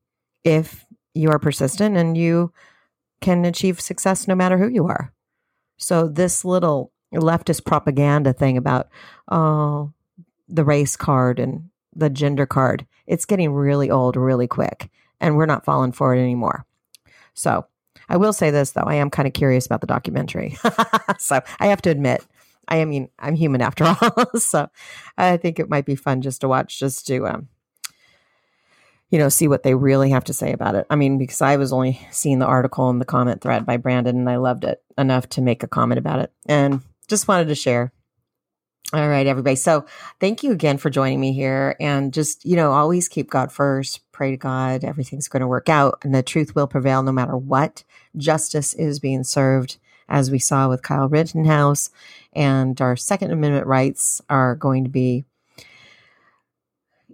if 0.43 0.85
you 1.13 1.29
are 1.29 1.39
persistent 1.39 1.97
and 1.97 2.17
you 2.17 2.53
can 3.21 3.45
achieve 3.45 3.79
success 3.79 4.27
no 4.27 4.35
matter 4.35 4.57
who 4.57 4.67
you 4.67 4.87
are. 4.87 5.13
So 5.77 6.07
this 6.07 6.45
little 6.45 6.91
leftist 7.13 7.65
propaganda 7.65 8.33
thing 8.33 8.57
about 8.57 8.89
oh 9.29 9.91
the 10.47 10.63
race 10.63 10.95
card 10.95 11.39
and 11.39 11.69
the 11.93 12.09
gender 12.09 12.45
card, 12.45 12.85
it's 13.11 13.25
getting 13.25 13.51
really 13.51 13.91
old 13.91 14.15
really 14.15 14.47
quick 14.47 14.89
and 15.19 15.35
we're 15.35 15.45
not 15.45 15.65
falling 15.65 15.91
for 15.91 16.15
it 16.15 16.21
anymore. 16.21 16.65
So 17.33 17.67
I 18.07 18.15
will 18.15 18.31
say 18.31 18.51
this 18.51 18.71
though, 18.71 18.85
I 18.87 18.95
am 18.95 19.09
kind 19.09 19.27
of 19.27 19.33
curious 19.33 19.65
about 19.65 19.81
the 19.81 19.87
documentary. 19.87 20.57
so 21.19 21.41
I 21.59 21.67
have 21.67 21.81
to 21.81 21.89
admit, 21.89 22.25
I 22.69 22.85
mean, 22.85 23.09
I'm 23.19 23.35
human 23.35 23.61
after 23.61 23.83
all. 23.83 24.25
so 24.39 24.69
I 25.17 25.35
think 25.35 25.59
it 25.59 25.69
might 25.69 25.85
be 25.85 25.95
fun 25.95 26.21
just 26.21 26.39
to 26.41 26.47
watch, 26.47 26.79
just 26.79 27.05
to 27.07 27.27
um, 27.27 27.49
you 29.09 29.19
know, 29.19 29.27
see 29.27 29.49
what 29.49 29.63
they 29.63 29.75
really 29.75 30.11
have 30.11 30.23
to 30.23 30.33
say 30.33 30.53
about 30.53 30.75
it. 30.75 30.87
I 30.89 30.95
mean, 30.95 31.17
because 31.17 31.41
I 31.41 31.57
was 31.57 31.73
only 31.73 31.99
seeing 32.11 32.39
the 32.39 32.45
article 32.45 32.89
and 32.89 33.01
the 33.01 33.05
comment 33.05 33.41
thread 33.41 33.65
by 33.65 33.75
Brandon 33.75 34.15
and 34.15 34.29
I 34.29 34.37
loved 34.37 34.63
it 34.63 34.81
enough 34.97 35.27
to 35.29 35.41
make 35.41 35.63
a 35.63 35.67
comment 35.67 35.99
about 35.99 36.19
it 36.19 36.31
and 36.45 36.79
just 37.09 37.27
wanted 37.27 37.49
to 37.49 37.55
share. 37.55 37.91
All 38.93 39.07
right, 39.07 39.25
everybody. 39.25 39.55
So 39.55 39.85
thank 40.19 40.43
you 40.43 40.51
again 40.51 40.77
for 40.77 40.89
joining 40.89 41.21
me 41.21 41.31
here 41.31 41.77
and 41.79 42.13
just, 42.13 42.43
you 42.43 42.57
know, 42.57 42.73
always 42.73 43.07
keep 43.07 43.29
God 43.29 43.49
first. 43.49 44.01
Pray 44.11 44.31
to 44.31 44.37
God. 44.37 44.83
Everything's 44.83 45.29
going 45.29 45.39
to 45.39 45.47
work 45.47 45.69
out 45.69 45.99
and 46.03 46.13
the 46.13 46.21
truth 46.21 46.55
will 46.55 46.67
prevail 46.67 47.01
no 47.01 47.13
matter 47.13 47.37
what. 47.37 47.85
Justice 48.17 48.73
is 48.73 48.99
being 48.99 49.23
served 49.23 49.77
as 50.09 50.29
we 50.29 50.39
saw 50.39 50.67
with 50.67 50.81
Kyle 50.81 51.07
Rittenhouse 51.07 51.89
and 52.33 52.81
our 52.81 52.97
second 52.97 53.31
amendment 53.31 53.65
rights 53.65 54.21
are 54.29 54.55
going 54.55 54.83
to 54.83 54.89
be, 54.89 55.23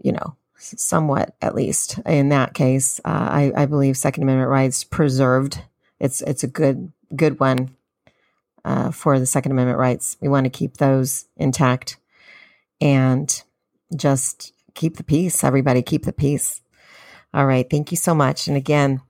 you 0.02 0.14
know, 0.14 0.36
somewhat 0.58 1.36
at 1.44 1.54
least 1.54 2.00
in 2.08 2.30
that 2.30 2.56
case. 2.56 3.00
Uh, 3.06 3.30
I, 3.32 3.52
I, 3.56 3.66
believe 3.68 3.98
Second 3.98 4.24
Amendment 4.24 4.50
rights 4.50 4.84
preserved. 4.84 5.62
It's 6.00 6.22
it's 6.22 6.44
a 6.44 6.48
good 6.48 6.92
good 7.16 7.40
one 7.40 7.77
uh, 8.68 8.92
for 8.92 9.20
the 9.20 9.26
Second 9.26 9.54
Amendment 9.54 9.80
rights. 9.80 10.18
We 10.22 10.28
want 10.28 10.44
to 10.46 10.50
keep 10.50 10.78
those 10.78 11.26
intact 11.38 11.98
and 12.82 13.44
just 13.96 14.54
keep 14.74 14.98
the 14.98 15.04
peace. 15.04 15.44
Everybody, 15.44 15.82
keep 15.82 16.04
the 16.04 16.14
peace. 16.14 16.62
All 17.34 17.46
right. 17.46 17.68
Thank 17.70 17.92
you 17.92 17.98
so 17.98 18.14
much. 18.14 18.48
And 18.48 18.58
again, 18.58 19.02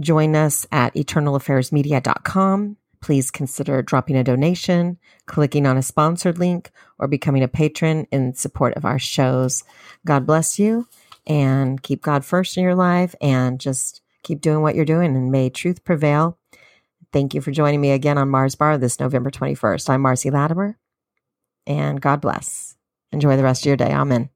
join 0.00 0.34
us 0.34 0.66
at 0.72 0.94
eternalaffairsmedia.com 0.94 2.76
please 3.02 3.30
consider 3.30 3.80
dropping 3.80 4.14
a 4.14 4.22
donation, 4.22 4.98
clicking 5.24 5.64
on 5.64 5.78
a 5.78 5.82
sponsored 5.82 6.38
link, 6.38 6.70
or 6.98 7.08
becoming 7.08 7.42
a 7.42 7.48
patron 7.48 8.06
in 8.12 8.34
support 8.34 8.74
of 8.74 8.84
our 8.84 8.98
shows. 8.98 9.64
God 10.04 10.26
bless 10.26 10.58
you 10.58 10.86
and 11.26 11.82
keep 11.82 12.02
God 12.02 12.26
first 12.26 12.58
in 12.58 12.62
your 12.62 12.74
life 12.74 13.14
and 13.22 13.58
just 13.58 14.02
Keep 14.22 14.40
doing 14.40 14.60
what 14.60 14.74
you're 14.74 14.84
doing 14.84 15.16
and 15.16 15.32
may 15.32 15.48
truth 15.48 15.84
prevail. 15.84 16.38
Thank 17.12 17.34
you 17.34 17.40
for 17.40 17.50
joining 17.50 17.80
me 17.80 17.90
again 17.90 18.18
on 18.18 18.28
Mars 18.28 18.54
Bar 18.54 18.78
this 18.78 19.00
November 19.00 19.30
21st. 19.30 19.90
I'm 19.90 20.02
Marcy 20.02 20.30
Latimer, 20.30 20.78
and 21.66 22.00
God 22.00 22.20
bless. 22.20 22.76
Enjoy 23.10 23.36
the 23.36 23.42
rest 23.42 23.62
of 23.62 23.66
your 23.66 23.76
day. 23.76 23.92
Amen. 23.92 24.30